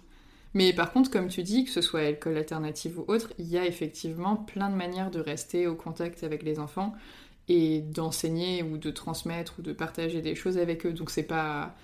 Mais 0.56 0.74
par 0.74 0.92
contre, 0.92 1.12
comme 1.12 1.28
tu 1.28 1.44
dis, 1.44 1.64
que 1.64 1.70
ce 1.70 1.82
soit 1.82 2.04
l'école 2.04 2.36
alternative 2.36 3.00
ou 3.00 3.06
autre, 3.08 3.32
il 3.38 3.48
y 3.48 3.58
a 3.58 3.66
effectivement 3.66 4.36
plein 4.36 4.70
de 4.70 4.76
manières 4.76 5.12
de 5.12 5.20
rester 5.20 5.68
au 5.68 5.76
contact 5.76 6.24
avec 6.24 6.42
les 6.42 6.60
enfants 6.60 6.96
et 7.48 7.82
d'enseigner 7.82 8.64
ou 8.64 8.78
de 8.78 8.90
transmettre 8.90 9.56
ou 9.60 9.62
de 9.62 9.74
partager 9.74 10.22
des 10.22 10.36
choses 10.36 10.58
avec 10.58 10.86
eux. 10.86 10.94
Donc 10.94 11.12
c'est 11.12 11.24
pas 11.24 11.76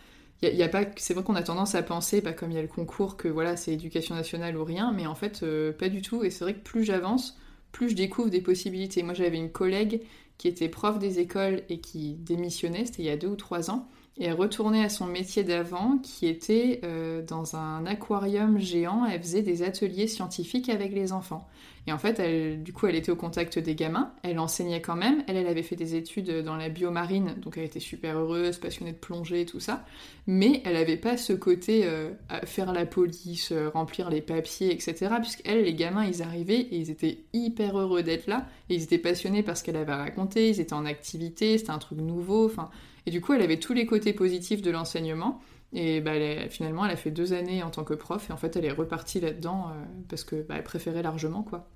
c'est 0.98 1.14
vrai 1.14 1.24
qu'on 1.24 1.36
a 1.36 1.44
tendance 1.44 1.76
à 1.76 1.84
penser, 1.84 2.22
bah, 2.22 2.34
comme 2.34 2.52
il 2.52 2.56
y 2.56 2.60
a 2.60 2.62
le 2.62 2.68
concours, 2.68 3.18
que 3.18 3.28
voilà, 3.28 3.56
c'est 3.58 3.74
éducation 3.74 4.16
nationale 4.16 4.58
ou 4.58 4.64
rien, 4.64 4.92
mais 4.92 5.08
en 5.08 5.16
fait, 5.16 5.44
euh, 5.44 5.72
pas 5.72 5.90
du 5.90 6.02
tout. 6.02 6.24
Et 6.24 6.30
c'est 6.30 6.44
vrai 6.44 6.54
que 6.54 6.64
plus 6.64 6.84
j'avance, 6.84 7.38
plus 7.72 7.90
je 7.90 7.96
découvre 7.96 8.30
des 8.30 8.42
possibilités. 8.42 9.04
Moi, 9.04 9.14
j'avais 9.14 9.38
une 9.38 9.52
collègue 9.52 10.02
qui 10.38 10.48
était 10.48 10.70
prof 10.70 11.00
des 11.00 11.20
écoles 11.20 11.64
et 11.70 11.80
qui 11.80 12.16
démissionnait, 12.16 12.86
c'était 12.86 13.04
il 13.04 13.06
y 13.06 13.10
a 13.10 13.18
deux 13.18 13.28
ou 13.28 13.36
trois 13.36 13.72
ans, 13.72 13.88
et 14.18 14.26
elle 14.26 14.34
retournait 14.34 14.84
à 14.84 14.90
son 14.90 15.08
métier 15.08 15.44
d'avant, 15.44 15.98
qui 15.98 16.28
était 16.28 16.80
euh, 16.84 17.22
dans 17.22 17.56
un 17.58 17.86
aquarium 17.86 18.58
géant. 18.60 19.06
Elle 19.06 19.22
faisait 19.22 19.42
des 19.42 19.62
ateliers 19.62 20.08
scientifiques 20.08 20.70
avec 20.70 20.94
les 20.94 21.12
enfants. 21.12 21.48
Et 21.88 21.92
en 21.92 22.00
fait, 22.00 22.20
du 22.64 22.74
coup, 22.74 22.88
elle 22.88 22.96
était 22.96 23.12
au 23.12 23.16
contact 23.16 23.60
des 23.60 23.76
gamins, 23.76 24.12
elle 24.24 24.40
enseignait 24.40 24.82
quand 24.82 24.96
même. 24.96 25.24
Elle, 25.28 25.38
elle 25.38 25.48
avait 25.48 25.62
fait 25.62 25.76
des 25.76 25.96
études 25.96 26.42
dans 26.44 26.56
la 26.56 26.70
biomarine, 26.70 27.36
donc 27.38 27.58
elle 27.58 27.66
était 27.66 27.80
super 27.80 28.18
heureuse, 28.18 28.58
passionnée 28.58 28.92
de 28.92 28.98
plongée, 28.98 29.46
tout 29.46 29.60
ça. 29.60 29.86
Mais 30.26 30.64
elle 30.66 30.74
n'avait 30.74 30.98
pas 30.98 31.16
ce 31.16 31.34
côté 31.34 31.82
euh, 31.86 32.10
faire 32.46 32.74
la 32.74 32.88
police, 32.88 33.52
euh, 33.52 33.70
remplir 33.70 34.10
les 34.10 34.22
papiers, 34.22 34.74
etc. 34.74 35.16
Puisqu'elle, 35.22 35.64
les 35.64 35.76
gamins, 35.76 36.06
ils 36.06 36.24
arrivaient 36.24 36.62
et 36.62 36.78
ils 36.78 36.90
étaient 36.90 37.20
hyper 37.34 37.78
heureux 37.78 38.02
d'être 38.02 38.26
là. 38.26 38.48
Et 38.70 38.76
ils 38.76 38.84
étaient 38.84 38.98
passionnés 38.98 39.44
par 39.44 39.56
ce 39.56 39.64
qu'elle 39.64 39.78
avait 39.78 39.94
raconté, 39.94 40.50
ils 40.50 40.60
étaient 40.60 40.74
en 40.74 40.86
activité, 40.86 41.60
c'était 41.60 41.70
un 41.70 41.78
truc 41.78 42.00
nouveau. 42.00 42.46
Enfin, 42.46 42.72
et 43.06 43.12
du 43.12 43.22
coup, 43.22 43.34
elle 43.34 43.42
avait 43.42 43.60
tous 43.60 43.74
les 43.74 43.86
côtés 43.86 44.14
positifs 44.14 44.62
de 44.62 44.72
l'enseignement. 44.72 45.42
Et 45.74 46.00
bah, 46.00 46.14
finalement, 46.50 46.86
elle 46.86 46.92
a 46.92 46.96
fait 46.96 47.12
deux 47.12 47.34
années 47.34 47.62
en 47.62 47.70
tant 47.70 47.84
que 47.84 47.94
prof 47.94 48.30
et 48.30 48.34
en 48.34 48.38
fait, 48.38 48.56
elle 48.56 48.66
est 48.66 48.72
repartie 48.72 49.20
là-dedans 49.20 49.70
euh, 49.70 49.84
parce 50.10 50.24
que 50.24 50.42
bah, 50.42 50.56
elle 50.58 50.64
préférait 50.64 51.02
largement 51.02 51.44
quoi. 51.44 51.68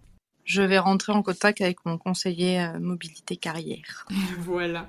Je 0.46 0.64
vais 0.64 0.80
rentrer 0.80 1.12
en 1.12 1.22
contact 1.22 1.62
avec 1.62 1.86
mon 1.86 1.98
conseiller 1.98 2.62
euh, 2.62 2.80
mobilité 2.80 3.36
carrière. 3.36 4.08
voilà. 4.40 4.88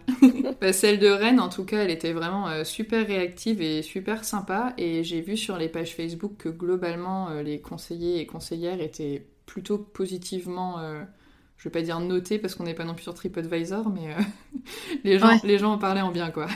Bah, 0.61 0.73
celle 0.73 0.99
de 0.99 1.09
Rennes, 1.09 1.41
en 1.41 1.49
tout 1.49 1.65
cas, 1.65 1.83
elle 1.83 1.91
était 1.91 2.13
vraiment 2.13 2.49
euh, 2.49 2.65
super 2.65 3.07
réactive 3.07 3.61
et 3.61 3.83
super 3.83 4.25
sympa. 4.25 4.75
Et 4.79 5.03
j'ai 5.03 5.21
vu 5.21 5.37
sur 5.37 5.59
les 5.59 5.69
pages 5.69 5.95
Facebook 5.95 6.37
que 6.39 6.49
globalement, 6.49 7.31
les 7.43 7.61
conseillers 7.61 8.21
et 8.21 8.27
conseillères 8.27 8.81
étaient 8.81 9.27
plutôt 9.45 9.79
positivement 9.79 10.79
je 11.61 11.65
vais 11.65 11.71
pas 11.71 11.83
dire 11.83 12.01
notés 12.01 12.39
parce 12.39 12.55
qu'on 12.55 12.65
n'est 12.65 12.75
pas 12.75 12.85
non 12.85 12.95
plus 12.95 13.03
sur 13.03 13.15
TripAdvisor, 13.15 13.91
mais 13.91 14.17
les, 15.05 15.19
gens, 15.19 15.39
les 15.45 15.59
gens 15.59 15.75
en 15.75 15.79
parlaient 15.79 16.01
en 16.01 16.11
bien, 16.11 16.31
quoi. 16.31 16.47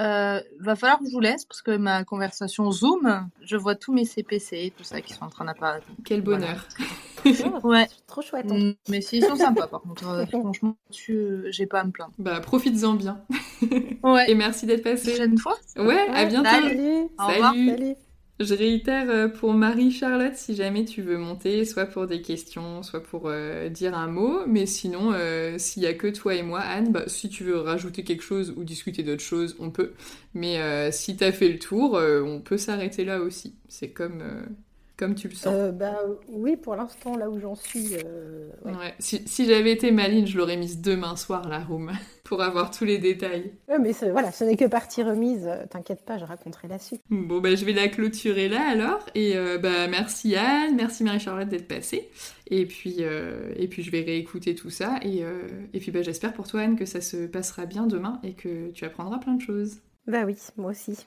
Euh, 0.00 0.40
va 0.60 0.76
falloir 0.76 0.98
que 0.98 1.06
je 1.06 1.12
vous 1.12 1.20
laisse 1.20 1.44
parce 1.44 1.62
que 1.62 1.76
ma 1.76 2.04
conversation 2.04 2.70
Zoom, 2.70 3.28
je 3.42 3.56
vois 3.56 3.76
tous 3.76 3.92
mes 3.92 4.04
CPC, 4.04 4.72
tout 4.76 4.84
ça 4.84 5.00
qui 5.00 5.12
sont 5.12 5.24
en 5.24 5.28
train 5.28 5.44
d'apparaître. 5.44 5.86
Quel 6.04 6.22
bonheur. 6.22 6.66
ouais. 7.64 7.86
Trop 8.08 8.22
chouette. 8.22 8.46
Mm, 8.46 8.74
mais 8.88 9.00
ils 9.12 9.24
sont 9.24 9.36
sympas 9.36 9.68
par 9.68 9.80
contre. 9.82 10.08
Euh, 10.08 10.26
franchement, 10.30 10.76
j'ai 10.90 11.66
pas 11.66 11.80
à 11.80 11.84
me 11.84 11.90
plaindre. 11.90 12.12
Bah, 12.18 12.40
profites-en 12.40 12.94
bien. 12.94 13.20
ouais. 14.02 14.30
Et 14.30 14.34
merci 14.34 14.66
d'être 14.66 14.82
passé. 14.82 15.10
Prochaine 15.10 15.38
fois. 15.38 15.56
Ouais, 15.76 16.08
à 16.12 16.24
bientôt. 16.26 16.48
Salut. 16.48 17.08
Salut. 17.18 17.68
Salut. 17.70 17.94
Je 18.40 18.54
réitère 18.54 19.10
euh, 19.10 19.26
pour 19.26 19.52
Marie-Charlotte, 19.52 20.36
si 20.36 20.54
jamais 20.54 20.84
tu 20.84 21.02
veux 21.02 21.18
monter, 21.18 21.64
soit 21.64 21.86
pour 21.86 22.06
des 22.06 22.22
questions, 22.22 22.84
soit 22.84 23.02
pour 23.02 23.22
euh, 23.26 23.68
dire 23.68 23.96
un 23.96 24.06
mot. 24.06 24.46
Mais 24.46 24.64
sinon, 24.64 25.12
euh, 25.12 25.58
s'il 25.58 25.82
y 25.82 25.86
a 25.86 25.94
que 25.94 26.06
toi 26.06 26.36
et 26.36 26.42
moi, 26.42 26.60
Anne, 26.60 26.92
bah, 26.92 27.02
si 27.08 27.28
tu 27.28 27.42
veux 27.42 27.58
rajouter 27.58 28.04
quelque 28.04 28.22
chose 28.22 28.54
ou 28.56 28.62
discuter 28.62 29.02
d'autres 29.02 29.24
choses, 29.24 29.56
on 29.58 29.70
peut. 29.70 29.92
Mais 30.34 30.92
si 30.92 31.16
t'as 31.16 31.32
fait 31.32 31.48
le 31.48 31.58
tour, 31.58 31.94
on 31.94 32.40
peut 32.40 32.58
s'arrêter 32.58 33.04
là 33.04 33.20
aussi. 33.20 33.56
C'est 33.68 33.90
comme 33.90 34.22
comme 34.98 35.14
tu 35.14 35.28
le 35.28 35.34
sens. 35.34 35.54
Euh, 35.54 35.70
bah, 35.70 36.00
oui, 36.28 36.56
pour 36.56 36.74
l'instant, 36.74 37.16
là 37.16 37.30
où 37.30 37.38
j'en 37.38 37.54
suis. 37.54 37.94
Euh, 38.04 38.50
ouais. 38.64 38.94
Si, 38.98 39.22
si 39.26 39.46
j'avais 39.46 39.70
été 39.70 39.92
Maline, 39.92 40.26
je 40.26 40.36
l'aurais 40.36 40.56
mise 40.56 40.80
demain 40.80 41.14
soir, 41.14 41.48
la 41.48 41.60
room, 41.60 41.92
pour 42.24 42.42
avoir 42.42 42.72
tous 42.72 42.84
les 42.84 42.98
détails. 42.98 43.52
Ouais, 43.68 43.78
mais 43.78 43.92
voilà, 44.10 44.32
ce 44.32 44.42
n'est 44.42 44.56
que 44.56 44.64
partie 44.64 45.04
remise. 45.04 45.46
Euh, 45.46 45.64
t'inquiète 45.70 46.04
pas, 46.04 46.18
je 46.18 46.24
raconterai 46.24 46.66
la 46.66 46.80
suite. 46.80 47.00
Bon, 47.10 47.40
bah, 47.40 47.54
je 47.54 47.64
vais 47.64 47.72
la 47.72 47.86
clôturer 47.86 48.48
là 48.48 48.68
alors. 48.68 49.06
Et 49.14 49.34
bah, 49.62 49.86
merci 49.88 50.34
Anne, 50.34 50.74
merci 50.76 51.04
Marie-Charlotte 51.04 51.48
d'être 51.48 51.68
passée. 51.68 52.10
Et 52.48 52.66
puis, 52.66 53.02
et 53.56 53.68
puis, 53.68 53.82
je 53.82 53.90
vais 53.90 54.02
réécouter 54.02 54.54
tout 54.54 54.70
ça. 54.70 54.98
Et, 55.02 55.22
et 55.72 55.80
puis, 55.80 55.92
bah, 55.92 56.02
j'espère 56.02 56.32
pour 56.32 56.48
toi, 56.48 56.62
Anne, 56.62 56.76
que 56.76 56.86
ça 56.86 57.00
se 57.00 57.26
passera 57.26 57.66
bien 57.66 57.86
demain 57.86 58.20
et 58.24 58.34
que 58.34 58.70
tu 58.70 58.84
apprendras 58.84 59.18
plein 59.18 59.34
de 59.34 59.42
choses. 59.42 59.78
Bah 60.06 60.24
oui, 60.24 60.36
moi 60.56 60.70
aussi. 60.70 61.06